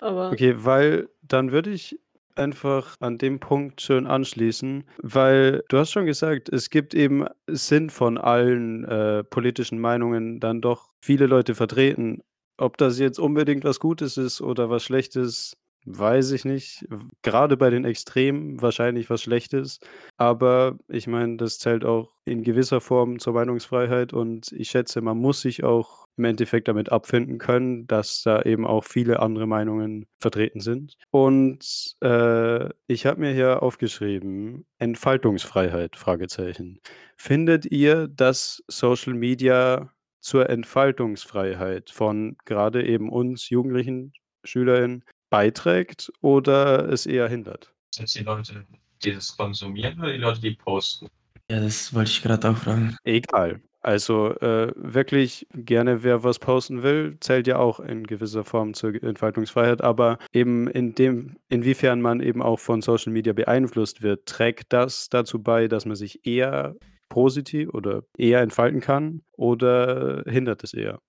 [0.00, 1.98] Aber okay, weil dann würde ich
[2.38, 7.90] einfach an dem Punkt schön anschließen, weil du hast schon gesagt, es gibt eben Sinn
[7.90, 12.22] von allen äh, politischen Meinungen dann doch viele Leute vertreten.
[12.56, 15.56] Ob das jetzt unbedingt was Gutes ist oder was Schlechtes,
[15.86, 16.86] Weiß ich nicht.
[17.22, 19.80] Gerade bei den Extremen wahrscheinlich was Schlechtes.
[20.16, 25.16] Aber ich meine, das zählt auch in gewisser Form zur Meinungsfreiheit und ich schätze, man
[25.16, 30.06] muss sich auch im Endeffekt damit abfinden können, dass da eben auch viele andere Meinungen
[30.20, 30.94] vertreten sind.
[31.10, 36.80] Und äh, ich habe mir hier aufgeschrieben, Entfaltungsfreiheit, Fragezeichen.
[37.16, 44.12] Findet ihr, dass Social Media zur Entfaltungsfreiheit von gerade eben uns Jugendlichen,
[44.44, 47.72] SchülerInnen beiträgt oder es eher hindert?
[47.94, 48.66] Sind es die Leute,
[49.02, 51.08] die das konsumieren oder die Leute, die posten?
[51.50, 52.96] Ja, das wollte ich gerade auch fragen.
[53.04, 53.62] Egal.
[53.80, 59.02] Also äh, wirklich gerne, wer was posten will, zählt ja auch in gewisser Form zur
[59.02, 64.72] Entfaltungsfreiheit, aber eben in dem, inwiefern man eben auch von Social Media beeinflusst wird, trägt
[64.72, 66.74] das dazu bei, dass man sich eher
[67.08, 71.00] positiv oder eher entfalten kann oder hindert es eher?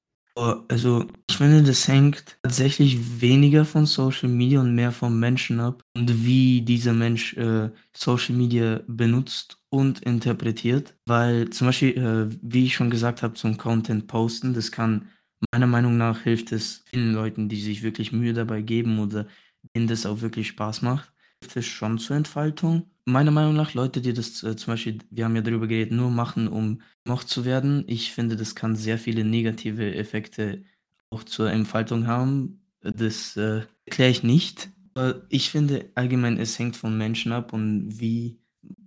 [0.68, 5.84] Also, ich finde, das hängt tatsächlich weniger von Social Media und mehr vom Menschen ab
[5.96, 10.96] und wie dieser Mensch äh, Social Media benutzt und interpretiert.
[11.06, 15.10] Weil zum Beispiel, äh, wie ich schon gesagt habe, zum Content posten, das kann
[15.52, 19.28] meiner Meinung nach hilft es vielen Leuten, die sich wirklich Mühe dabei geben oder
[19.76, 21.12] denen das auch wirklich Spaß macht,
[21.56, 25.36] es schon zur Entfaltung meiner Meinung nach Leute, die das äh, zum Beispiel, wir haben
[25.36, 27.84] ja darüber geredet, nur machen, um noch zu werden.
[27.88, 30.64] Ich finde, das kann sehr viele negative Effekte
[31.10, 32.62] auch zur Entfaltung haben.
[32.82, 34.70] Das äh, erkläre ich nicht.
[34.94, 38.40] Aber ich finde allgemein, es hängt vom Menschen ab und wie,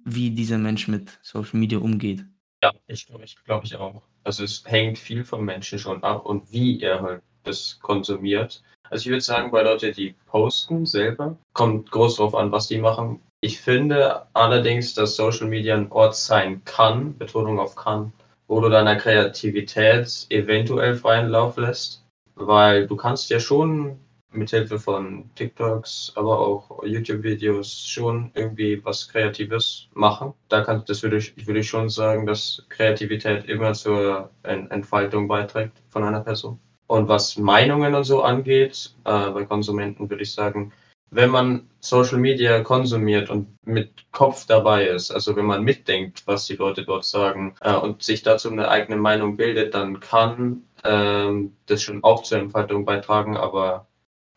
[0.05, 2.25] wie dieser Mensch mit Social Media umgeht.
[2.63, 4.03] Ja, ich glaube ich, glaub ich auch.
[4.25, 8.63] Also es hängt viel vom Menschen schon ab und wie er halt das konsumiert.
[8.93, 12.77] Also ich würde sagen, bei Leuten, die posten selber, kommt groß drauf an, was die
[12.77, 13.21] machen.
[13.41, 18.13] Ich finde allerdings, dass Social Media ein Ort sein kann, Betonung auf kann,
[18.49, 23.99] wo du deiner Kreativität eventuell freien Lauf lässt, weil du kannst ja schon
[24.31, 30.35] mit Hilfe von TikToks, aber auch YouTube-Videos schon irgendwie was Kreatives machen.
[30.51, 35.79] Da kann, das würde ich, würde ich schon sagen, dass Kreativität immer zur Entfaltung beiträgt
[35.89, 36.59] von einer Person.
[36.93, 40.75] Und was Meinungen und so angeht, äh, bei Konsumenten würde ich sagen,
[41.11, 46.45] wenn man Social Media konsumiert und mit Kopf dabei ist, also wenn man mitdenkt, was
[46.45, 51.57] die Leute dort sagen äh, und sich dazu eine eigene Meinung bildet, dann kann ähm,
[51.65, 53.87] das schon auch zur Entfaltung beitragen, aber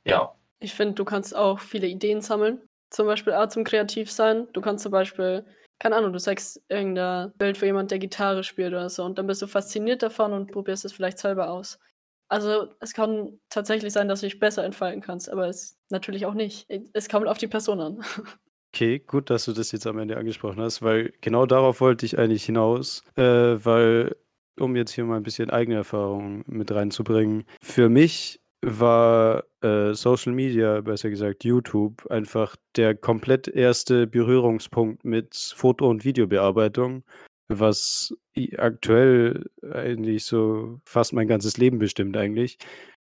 [0.06, 0.34] ja.
[0.60, 4.47] Ich finde, du kannst auch viele Ideen sammeln, zum Beispiel auch zum Kreativsein.
[4.53, 5.43] Du kannst zum Beispiel,
[5.80, 9.28] keine Ahnung, du zeigst irgendein Bild für jemanden, der Gitarre spielt oder so und dann
[9.28, 11.80] bist du fasziniert davon und probierst es vielleicht selber aus.
[12.28, 16.34] Also, es kann tatsächlich sein, dass du dich besser entfalten kannst, aber es natürlich auch
[16.34, 16.67] nicht.
[16.93, 18.03] Es kommt auf die Person an.
[18.73, 22.19] Okay, gut, dass du das jetzt am Ende angesprochen hast, weil genau darauf wollte ich
[22.19, 24.17] eigentlich hinaus, äh, weil,
[24.59, 30.34] um jetzt hier mal ein bisschen eigene Erfahrungen mit reinzubringen, für mich war äh, Social
[30.34, 37.03] Media, besser gesagt YouTube, einfach der komplett erste Berührungspunkt mit Foto- und Videobearbeitung
[37.47, 38.13] was
[38.57, 42.57] aktuell eigentlich so fast mein ganzes Leben bestimmt eigentlich.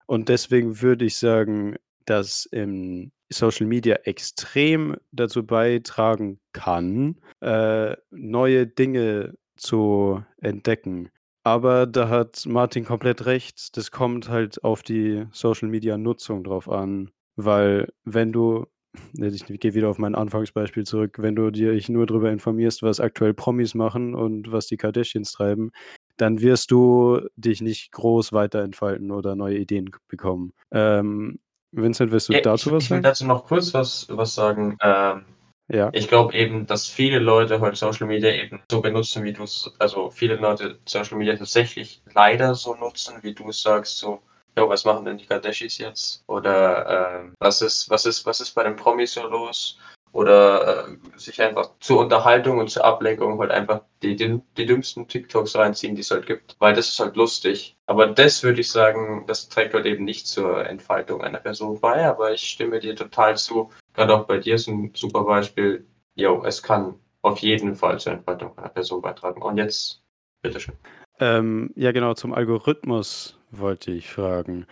[0.05, 1.75] Und deswegen würde ich sagen,
[2.05, 11.09] dass ähm, Social Media extrem dazu beitragen kann, äh, neue Dinge zu entdecken.
[11.43, 13.75] Aber da hat Martin komplett recht.
[13.75, 17.11] Das kommt halt auf die Social Media Nutzung drauf an.
[17.35, 18.67] Weil wenn du
[19.13, 21.17] ich gehe wieder auf mein Anfangsbeispiel zurück.
[21.19, 25.71] Wenn du dich nur darüber informierst, was aktuell Promis machen und was die Kardashians treiben,
[26.17, 30.53] dann wirst du dich nicht groß weiterentfalten oder neue Ideen bekommen.
[30.71, 31.39] Ähm,
[31.71, 33.03] Vincent, willst du Ja, dazu ich, was ich will sagen?
[33.03, 34.77] dazu noch kurz was, was sagen.
[34.81, 35.25] Ähm,
[35.69, 35.89] Ja.
[35.93, 39.73] ich glaube eben, dass viele Leute heute Social Media eben so benutzen, wie du es,
[39.79, 44.21] also viele Leute Social Media tatsächlich leider so nutzen, wie du es sagst, so,
[44.55, 46.23] ja, was machen denn die Kardashians jetzt?
[46.27, 49.79] Oder ähm, was ist, was ist, was ist bei den Promis so los?
[50.11, 55.07] Oder äh, sich einfach zur Unterhaltung und zur Ablenkung halt einfach die, die, die dümmsten
[55.07, 56.55] TikToks reinziehen, die es halt gibt.
[56.59, 57.75] Weil das ist halt lustig.
[57.87, 62.05] Aber das würde ich sagen, das trägt halt eben nicht zur Entfaltung einer Person bei.
[62.05, 63.71] Aber ich stimme dir total zu.
[63.95, 65.87] Gerade auch bei dir ist ein super Beispiel.
[66.13, 66.93] Jo, es kann
[67.23, 69.41] auf jeden Fall zur Entfaltung einer Person beitragen.
[69.41, 70.03] Und jetzt,
[70.43, 70.75] bitteschön.
[71.19, 74.65] Ähm, ja, genau, zum Algorithmus wollte ich fragen.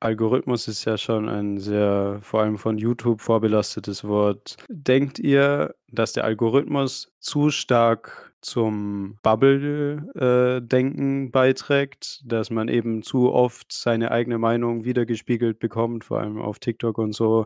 [0.00, 4.56] Algorithmus ist ja schon ein sehr, vor allem von YouTube vorbelastetes Wort.
[4.68, 13.70] Denkt ihr, dass der Algorithmus zu stark zum Bubble-Denken beiträgt, dass man eben zu oft
[13.72, 17.44] seine eigene Meinung wiedergespiegelt bekommt, vor allem auf TikTok und so?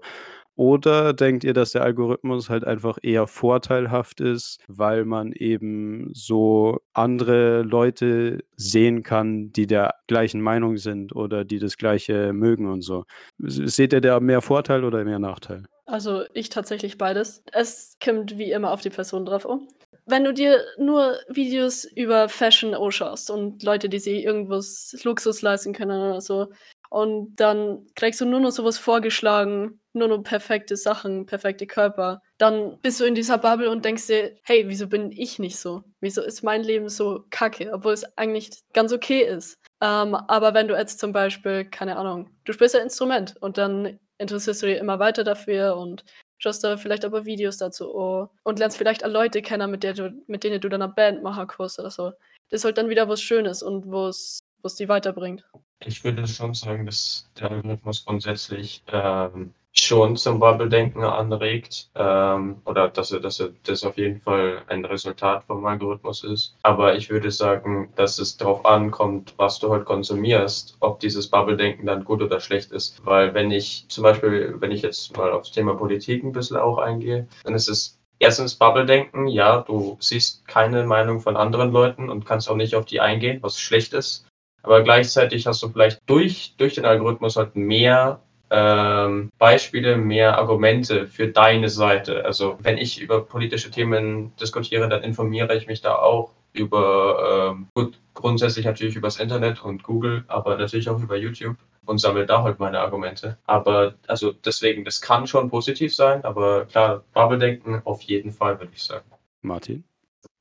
[0.57, 6.81] Oder denkt ihr, dass der Algorithmus halt einfach eher vorteilhaft ist, weil man eben so
[6.93, 12.83] andere Leute sehen kann, die der gleichen Meinung sind oder die das Gleiche mögen und
[12.83, 13.05] so?
[13.39, 15.65] Seht ihr da mehr Vorteil oder mehr Nachteil?
[15.87, 17.43] Also ich tatsächlich beides.
[17.53, 19.69] Es kommt wie immer auf die Person drauf um.
[20.07, 25.73] Wenn du dir nur Videos über Fashion anschaust und Leute, die sich irgendwas Luxus leisten
[25.73, 26.49] können oder so,
[26.91, 32.79] und dann kriegst du nur noch sowas vorgeschlagen, nur noch perfekte Sachen, perfekte Körper, dann
[32.81, 35.85] bist du in dieser Bubble und denkst dir, hey, wieso bin ich nicht so?
[36.01, 39.59] Wieso ist mein Leben so kacke, obwohl es eigentlich ganz okay ist?
[39.81, 43.99] Ähm, aber wenn du jetzt zum Beispiel, keine Ahnung, du spielst ein Instrument und dann
[44.19, 46.05] interessierst du dich immer weiter dafür und
[46.39, 50.13] schaust da vielleicht aber Videos dazu oh, und lernst vielleicht Leute kennen, mit, der du,
[50.27, 52.13] mit denen du dann eine Band machen kannst oder so.
[52.51, 54.41] Das ist halt dann wieder was Schönes und wo es
[54.79, 55.45] die weiterbringt.
[55.81, 62.89] Ich würde schon sagen, dass der Algorithmus grundsätzlich ähm, schon zum Bubble-Denken anregt ähm, oder
[62.89, 66.57] dass er, dass er das auf jeden Fall ein Resultat vom Algorithmus ist.
[66.63, 71.87] Aber ich würde sagen, dass es darauf ankommt, was du halt konsumierst, ob dieses Bubble-Denken
[71.87, 73.05] dann gut oder schlecht ist.
[73.05, 76.79] Weil wenn ich zum Beispiel, wenn ich jetzt mal aufs Thema Politik ein bisschen auch
[76.79, 82.25] eingehe, dann ist es erstens Bubble-Denken, ja, du siehst keine Meinung von anderen Leuten und
[82.25, 84.25] kannst auch nicht auf die eingehen, was schlecht ist.
[84.65, 91.07] Aber gleichzeitig hast du vielleicht durch, durch den Algorithmus halt mehr ähm, Beispiele, mehr Argumente
[91.07, 92.25] für deine Seite.
[92.25, 97.69] Also wenn ich über politische Themen diskutiere, dann informiere ich mich da auch über, ähm,
[97.75, 102.43] gut, grundsätzlich natürlich übers Internet und Google, aber natürlich auch über YouTube und sammle da
[102.43, 103.37] halt meine Argumente.
[103.45, 108.73] Aber also deswegen, das kann schon positiv sein, aber klar, Bubble-Denken auf jeden Fall, würde
[108.75, 109.05] ich sagen.
[109.43, 109.85] Martin?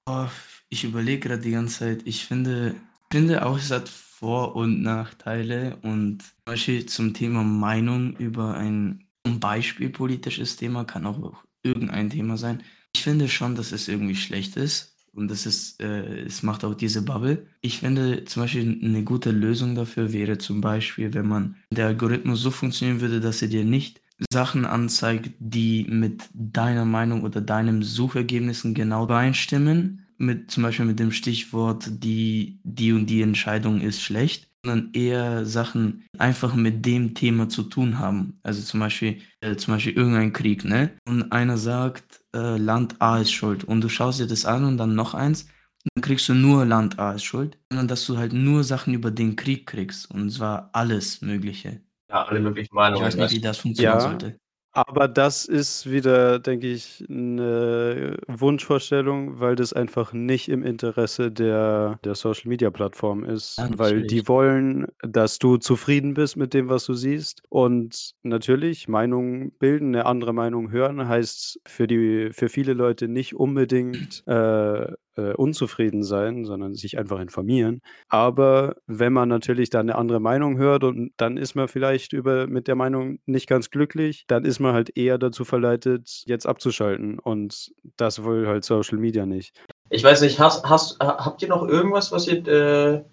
[0.06, 0.28] Oh,
[0.70, 2.02] ich überlege gerade die ganze Zeit.
[2.06, 2.76] Ich finde,
[3.12, 3.90] finde auch, es hat
[4.24, 5.76] Vor- und Nachteile.
[5.82, 12.10] Und zum Beispiel zum Thema Meinung über ein zum Beispiel politisches Thema, kann auch irgendein
[12.10, 12.64] Thema sein.
[12.96, 14.96] Ich finde schon, dass es irgendwie schlecht ist.
[15.12, 17.46] Und das ist, äh, es macht auch diese Bubble.
[17.60, 22.42] Ich finde zum Beispiel eine gute Lösung dafür wäre zum Beispiel, wenn man der Algorithmus
[22.42, 24.02] so funktionieren würde, dass er dir nicht
[24.32, 31.00] Sachen anzeigt, die mit deiner Meinung oder deinen Suchergebnissen genau übereinstimmen, mit zum Beispiel mit
[31.00, 37.14] dem Stichwort die, die und die Entscheidung ist schlecht, sondern eher Sachen einfach mit dem
[37.16, 38.40] Thema zu tun haben.
[38.44, 40.92] Also zum Beispiel, äh, zum Beispiel irgendein Krieg, ne?
[41.06, 43.64] Und einer sagt, äh, Land A ist schuld.
[43.66, 45.48] Und du schaust dir das an und dann noch eins,
[45.96, 49.12] dann kriegst du nur Land A ist schuld, sondern dass du halt nur Sachen über
[49.12, 50.10] den Krieg kriegst.
[50.10, 51.82] Und zwar alles Mögliche.
[52.10, 53.02] Ja, alle möglichen Ich Meinungen.
[53.02, 54.00] weiß nicht, wie das funktionieren Ja.
[54.00, 54.40] sollte.
[54.76, 62.00] Aber das ist wieder, denke ich, eine Wunschvorstellung, weil das einfach nicht im Interesse der,
[62.04, 66.96] der Social-Media-Plattform ist, Ja, weil die wollen, dass du zufrieden bist mit dem, was du
[66.96, 67.44] siehst.
[67.50, 73.36] Und natürlich, Meinungen bilden, eine andere Meinung hören, heißt für, die, für viele Leute nicht
[73.36, 77.82] unbedingt äh, äh, unzufrieden sein, sondern sich einfach informieren.
[78.10, 82.48] Aber wenn man natürlich dann eine andere Meinung hört und dann ist man vielleicht über,
[82.48, 87.20] mit der Meinung nicht ganz glücklich, dann ist man halt eher dazu verleitet, jetzt abzuschalten.
[87.20, 89.56] Und das will halt Social Media nicht.
[89.90, 93.04] Ich weiß nicht, hast, hast, habt ihr noch irgendwas, was ihr äh,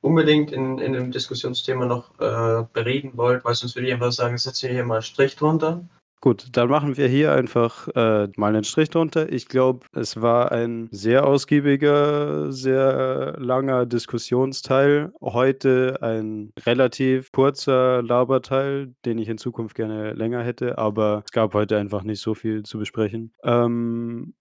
[0.00, 3.44] unbedingt in, in dem Diskussionsthema noch äh, bereden wollt?
[3.44, 5.88] Weil sonst würde ich einfach sagen, setzen hier mal Strich drunter.
[6.20, 9.32] Gut, dann machen wir hier einfach äh, mal einen Strich drunter.
[9.32, 15.12] Ich glaube, es war ein sehr ausgiebiger, sehr langer Diskussionsteil.
[15.20, 21.54] Heute ein relativ kurzer Laberteil, den ich in Zukunft gerne länger hätte, aber es gab
[21.54, 23.32] heute einfach nicht so viel zu besprechen.
[23.44, 24.34] Ähm,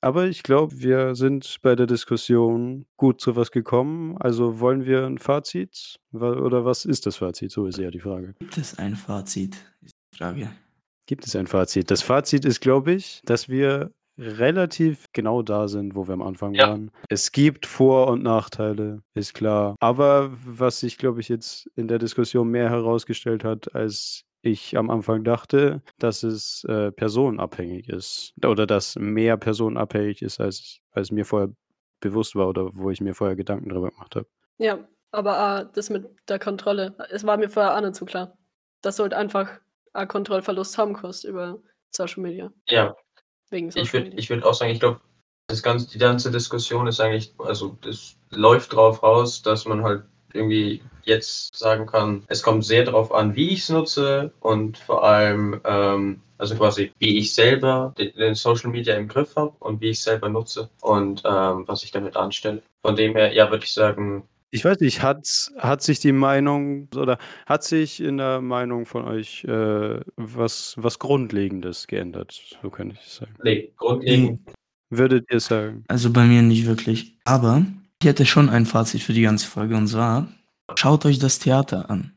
[0.00, 4.16] aber ich glaube, wir sind bei der Diskussion gut zu was gekommen.
[4.18, 5.96] Also wollen wir ein Fazit?
[6.12, 7.50] Oder was ist das Fazit?
[7.50, 8.34] So ist eher die Frage.
[8.38, 9.56] Gibt es ein Fazit?
[10.12, 10.50] Frage.
[11.06, 11.90] Gibt es ein Fazit?
[11.90, 16.54] Das Fazit ist, glaube ich, dass wir relativ genau da sind, wo wir am Anfang
[16.54, 16.68] Ja.
[16.70, 16.90] waren.
[17.08, 19.76] Es gibt Vor- und Nachteile, ist klar.
[19.78, 24.90] Aber was sich, glaube ich, jetzt in der Diskussion mehr herausgestellt hat, als ich am
[24.90, 28.32] Anfang dachte, dass es äh, personenabhängig ist.
[28.44, 31.50] Oder dass mehr personenabhängig ist, als, als mir vorher
[32.00, 34.26] bewusst war oder wo ich mir vorher Gedanken darüber gemacht habe.
[34.58, 34.78] Ja,
[35.10, 38.38] aber äh, das mit der Kontrolle, es war mir vorher auch nicht so klar.
[38.82, 39.58] Das sollte einfach
[40.04, 41.58] Kontrollverlust haben kostet über
[41.90, 42.52] Social Media.
[42.68, 42.94] Ja,
[43.50, 44.18] Wegen Social ich würde Media.
[44.18, 45.00] ich würd auch sagen, ich glaube,
[45.48, 50.02] das ganze, die ganze Diskussion ist eigentlich, also das läuft drauf raus, dass man halt
[50.34, 55.04] irgendwie jetzt sagen kann, es kommt sehr darauf an, wie ich es nutze und vor
[55.04, 59.80] allem, ähm, also quasi, wie ich selber den, den Social Media im Griff habe und
[59.80, 62.60] wie ich es selber nutze und ähm, was ich damit anstelle.
[62.82, 65.26] Von dem her, ja, würde ich sagen, Ich weiß nicht, hat,
[65.58, 70.98] hat sich die Meinung oder hat sich in der Meinung von euch äh, was, was
[70.98, 72.40] Grundlegendes geändert?
[72.62, 73.34] So kann ich es sagen.
[73.42, 74.40] nee, grundlegend,
[74.90, 75.84] Würdet ihr sagen?
[75.88, 77.18] Also bei mir nicht wirklich.
[77.24, 77.66] Aber
[78.00, 80.28] ich hätte schon ein Fazit für die ganze Folge und zwar,
[80.76, 82.12] schaut euch das Theater an.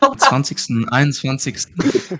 [0.00, 1.54] Am 20., 21.
[1.78, 2.12] dieses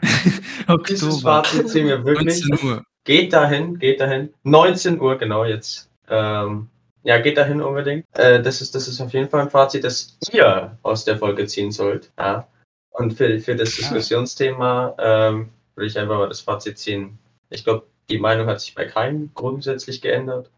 [0.69, 2.47] Oktober, Fazit ziehen wir wirklich.
[2.47, 2.85] 19 Uhr.
[3.05, 4.33] Geht dahin, geht dahin.
[4.45, 5.91] 19 Uhr, genau jetzt.
[6.09, 6.69] Ähm,
[7.03, 8.07] ja, geht dahin unbedingt.
[8.15, 11.47] Äh, das, ist, das ist auf jeden Fall ein Fazit, das ihr aus der Folge
[11.47, 12.13] ziehen sollt.
[12.19, 12.47] Ja.
[12.91, 13.83] Und für, für das Ja.
[13.83, 17.19] Diskussionsthema ähm, würde ich einfach mal das Fazit ziehen.
[17.49, 20.51] Ich glaube, die Meinung hat sich bei keinem grundsätzlich geändert.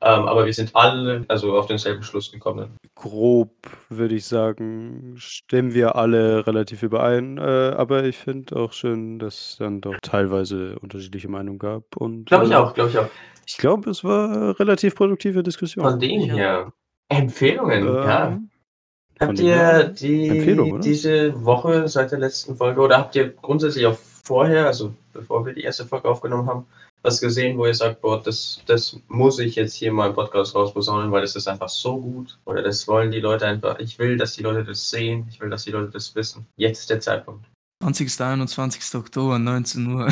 [0.00, 2.76] Ähm, aber wir sind alle also auf denselben Schluss gekommen.
[2.94, 3.50] Grob
[3.88, 7.38] würde ich sagen, stimmen wir alle relativ überein.
[7.38, 11.84] Äh, aber ich finde auch schön, dass es dann doch teilweise unterschiedliche Meinungen gab.
[12.26, 13.08] Glaube ich äh, auch, glaube ich auch.
[13.46, 15.84] Ich glaube, es war eine relativ produktive Diskussion.
[15.84, 16.34] Von dem Ja.
[16.34, 16.72] her.
[17.08, 18.28] Empfehlungen, ja.
[18.28, 18.50] Ähm,
[19.18, 23.96] von Habt ihr die, diese Woche seit der letzten Folge oder habt ihr grundsätzlich auch
[24.24, 26.66] vorher, also bevor wir die erste Folge aufgenommen haben,
[27.02, 30.54] was gesehen, wo ihr sagt, boah, das, das muss ich jetzt hier mal im Podcast
[30.54, 34.16] rausposaunen, weil das ist einfach so gut oder das wollen die Leute einfach, ich will,
[34.18, 36.44] dass die Leute das sehen, ich will, dass die Leute das wissen.
[36.56, 37.46] Jetzt ist der Zeitpunkt.
[37.82, 38.20] 20.
[38.20, 38.94] 21.
[38.96, 40.08] Oktober, 19 Uhr.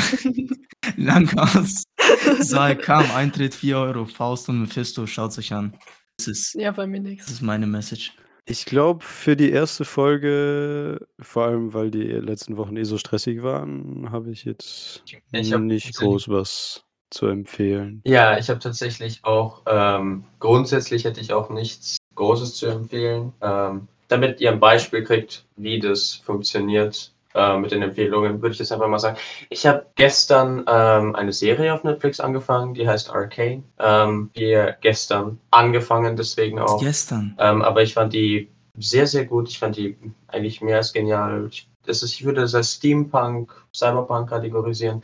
[0.97, 1.85] Langhaus.
[2.41, 4.05] Saal kam, Eintritt 4 Euro.
[4.07, 5.75] Faust und Mephisto, schaut euch an.
[6.19, 7.31] Das ist, Ja, bei mir das nichts.
[7.31, 8.13] ist meine Message.
[8.47, 13.43] Ich glaube, für die erste Folge, vor allem weil die letzten Wochen eh so stressig
[13.43, 15.03] waren, habe ich jetzt
[15.33, 18.03] Ich hab nicht groß was zu empfehlen.
[18.05, 23.33] Ja, ich habe tatsächlich auch, ähm, grundsätzlich hätte ich auch nichts Großes zu empfehlen.
[23.41, 28.59] Ähm, damit ihr ein Beispiel kriegt, wie das funktioniert äh, mit den Empfehlungen, würde ich
[28.59, 29.17] jetzt einfach mal sagen.
[29.51, 33.65] Ich habe gestern ähm, eine Serie auf Netflix angefangen, die heißt Arcane.
[33.79, 36.81] Ähm, wir gestern angefangen, deswegen auch.
[36.81, 37.37] Gestern.
[37.39, 39.49] Ähm, aber ich fand die sehr, sehr gut.
[39.49, 39.97] Ich fand die
[40.29, 41.49] eigentlich mehr als genial.
[41.51, 45.03] Ich, das ist, ich würde das als Steampunk, Cyberpunk kategorisieren.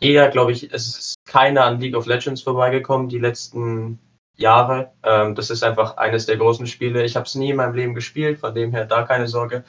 [0.00, 3.98] Jeder, glaube ich, es ist keiner an League of Legends vorbeigekommen die letzten
[4.36, 4.92] Jahre.
[5.04, 7.04] Ähm, das ist einfach eines der großen Spiele.
[7.04, 9.64] Ich habe es nie in meinem Leben gespielt, von dem her da keine Sorge.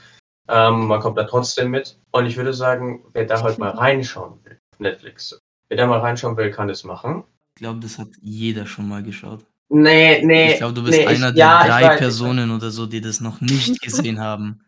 [0.48, 1.98] Ähm, man kommt da trotzdem mit.
[2.12, 5.40] Und ich würde sagen, wer da heute mal reinschauen will, Netflix,
[5.70, 7.24] wer da mal reinschauen will, kann das machen.
[7.56, 9.46] Ich glaube, das hat jeder schon mal geschaut.
[9.70, 10.52] Nee, nee.
[10.52, 13.02] Ich glaube, du bist nee, einer ich, der ja, drei weiß, Personen oder so, die
[13.02, 14.62] das noch nicht gesehen haben.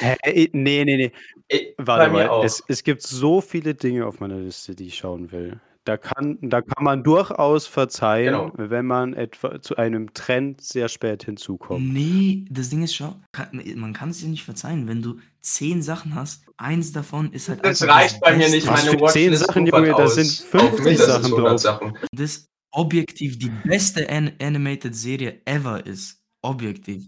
[0.00, 1.12] Äh, nee, nee, nee.
[1.48, 2.44] Ich, Warte mal.
[2.44, 5.60] Es, es gibt so viele Dinge auf meiner Liste, die ich schauen will.
[5.86, 8.52] Da kann, da kann man durchaus verzeihen, Genau.
[8.56, 11.92] wenn man etwa zu einem Trend sehr spät hinzukommt.
[11.92, 15.82] Nee, das Ding ist schon, kann, man kann es dir nicht verzeihen, wenn du zehn
[15.82, 16.44] Sachen hast.
[16.56, 18.66] Eins davon ist halt Das einfach reicht bei mir nicht.
[18.66, 19.94] Was Meine für zehn Watchlist Sachen, Junge?
[19.96, 21.60] Da sind auf 50 mindestens Sachen 100 drauf.
[21.60, 21.98] Sachen.
[22.12, 26.18] Das objektiv die beste An Animated Serie ever ist.
[26.42, 27.06] Objektiv.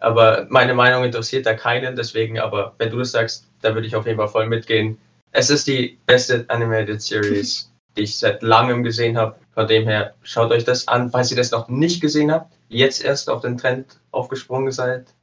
[0.00, 3.96] Aber meine Meinung interessiert da keinen, deswegen, aber wenn du das sagst, da würde ich
[3.96, 4.98] auf jeden Fall voll mitgehen.
[5.32, 9.36] Es ist die beste Animated Series, die ich seit langem gesehen habe.
[9.52, 13.04] Von dem her, schaut euch das an, falls ihr das noch nicht gesehen habt, jetzt
[13.04, 15.14] erst auf den Trend aufgesprungen seid.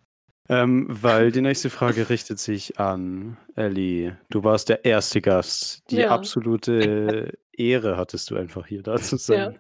[0.48, 4.18] Ähm, weil die nächste Frage richtet sich an Ellie.
[4.30, 5.82] Du warst der erste Gast.
[5.90, 6.10] Die Ja.
[6.12, 9.60] absolute Ehre hattest du einfach hier da zu sein.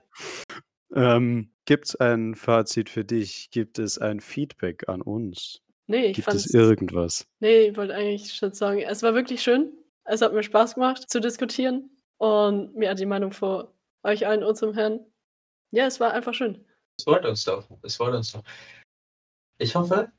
[0.93, 3.49] Ähm, Gibt es ein Fazit für dich?
[3.49, 5.61] Gibt es ein Feedback an uns?
[5.87, 7.25] Nee, ich Gibt es irgendwas?
[7.39, 9.71] Nee, ich wollte eigentlich schon sagen, es war wirklich schön.
[10.03, 11.89] Es hat mir Spaß gemacht zu diskutieren.
[12.17, 14.99] Und mir hat die Meinung vor euch allen, unserem Herrn.
[15.71, 16.65] Ja, es war einfach schön.
[16.97, 17.67] Das freut uns doch.
[17.81, 18.43] Das freut uns doch.
[19.57, 20.11] Ich hoffe,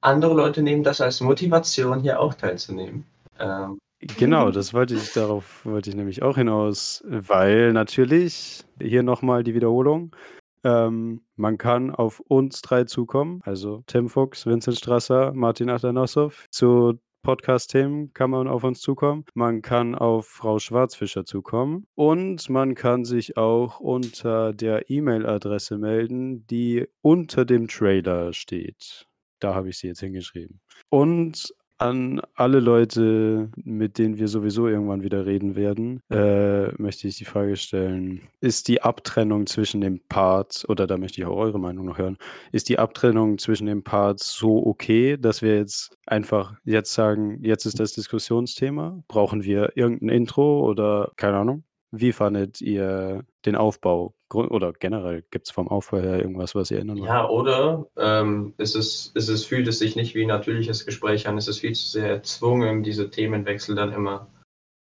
[0.00, 3.04] andere Leute nehmen das als Motivation, hier auch teilzunehmen.
[3.38, 3.78] Ähm,
[4.16, 9.54] Genau, das wollte ich, darauf wollte ich nämlich auch hinaus, weil natürlich, hier nochmal die
[9.54, 10.14] Wiederholung,
[10.62, 17.00] ähm, man kann auf uns drei zukommen, also Tim Fuchs, Vincent Strasser, Martin Atanasow, zu
[17.22, 19.24] Podcast-Themen kann man auf uns zukommen.
[19.34, 21.86] Man kann auf Frau Schwarzfischer zukommen.
[21.94, 29.06] Und man kann sich auch unter der E-Mail-Adresse melden, die unter dem Trailer steht.
[29.40, 30.60] Da habe ich sie jetzt hingeschrieben.
[30.88, 37.16] Und an alle Leute, mit denen wir sowieso irgendwann wieder reden werden, äh, möchte ich
[37.16, 41.60] die Frage stellen, ist die Abtrennung zwischen den Parts, oder da möchte ich auch eure
[41.60, 42.18] Meinung noch hören,
[42.52, 47.64] ist die Abtrennung zwischen den Parts so okay, dass wir jetzt einfach jetzt sagen, jetzt
[47.64, 49.02] ist das Diskussionsthema?
[49.08, 51.64] Brauchen wir irgendein Intro oder keine Ahnung?
[51.90, 54.14] Wie fandet ihr den Aufbau?
[54.32, 57.08] Oder generell gibt es vom Aufbau her irgendwas, was ihr ändern wollt?
[57.08, 61.26] Ja, oder ähm, ist es, ist es, fühlt es sich nicht wie ein natürliches Gespräch
[61.26, 64.28] an, ist es viel zu sehr erzwungen, diese Themenwechsel dann immer.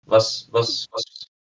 [0.07, 1.05] Was, was, was,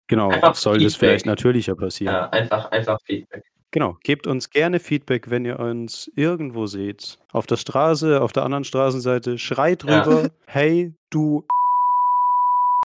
[0.07, 0.99] Genau, soll das Feedback.
[0.99, 2.15] vielleicht natürlicher passieren?
[2.15, 3.43] ja, einfach, einfach Feedback.
[3.71, 7.19] Genau, gebt uns gerne Feedback, wenn ihr uns irgendwo seht.
[7.33, 9.37] Auf der Straße, auf der anderen Straßenseite.
[9.37, 10.05] Schreit Ja.
[10.05, 11.45] rüber, hey, du.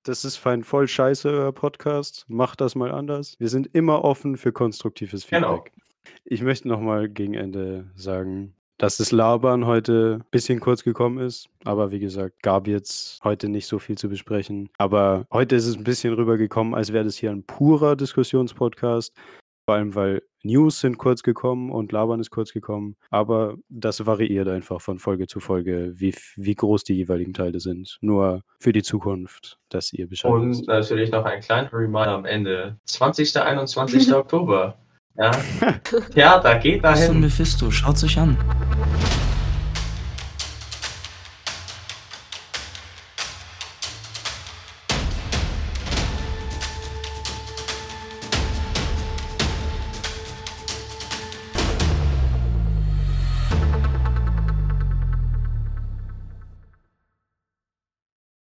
[0.08, 2.24] Das ist fein voll scheiße, euer Podcast.
[2.28, 3.36] Macht das mal anders.
[3.38, 5.56] Wir sind immer offen für konstruktives Genau.
[5.56, 5.72] Feedback.
[6.24, 11.50] Ich möchte nochmal gegen Ende sagen, dass das Labern heute ein bisschen kurz gekommen ist.
[11.64, 14.70] Aber wie gesagt, gab jetzt heute nicht so viel zu besprechen.
[14.78, 19.12] Aber heute ist es ein bisschen rübergekommen, als wäre das hier ein purer Diskussionspodcast.
[19.68, 22.96] Vor allem, weil News sind kurz gekommen und Labern ist kurz gekommen.
[23.10, 27.98] Aber das variiert einfach von Folge zu Folge, wie, wie groß die jeweiligen Teile sind.
[28.00, 30.68] Nur für die Zukunft, dass ihr Bescheid Und wisst.
[30.68, 32.78] natürlich noch ein kleiner Reminder am Ende.
[32.86, 33.36] 20.
[33.36, 34.10] 21.
[34.14, 34.78] Oktober.
[35.18, 35.32] Ja,
[36.14, 37.20] Theater, geht Bis zum dahin.
[37.20, 38.38] Mephisto, schaut sich an.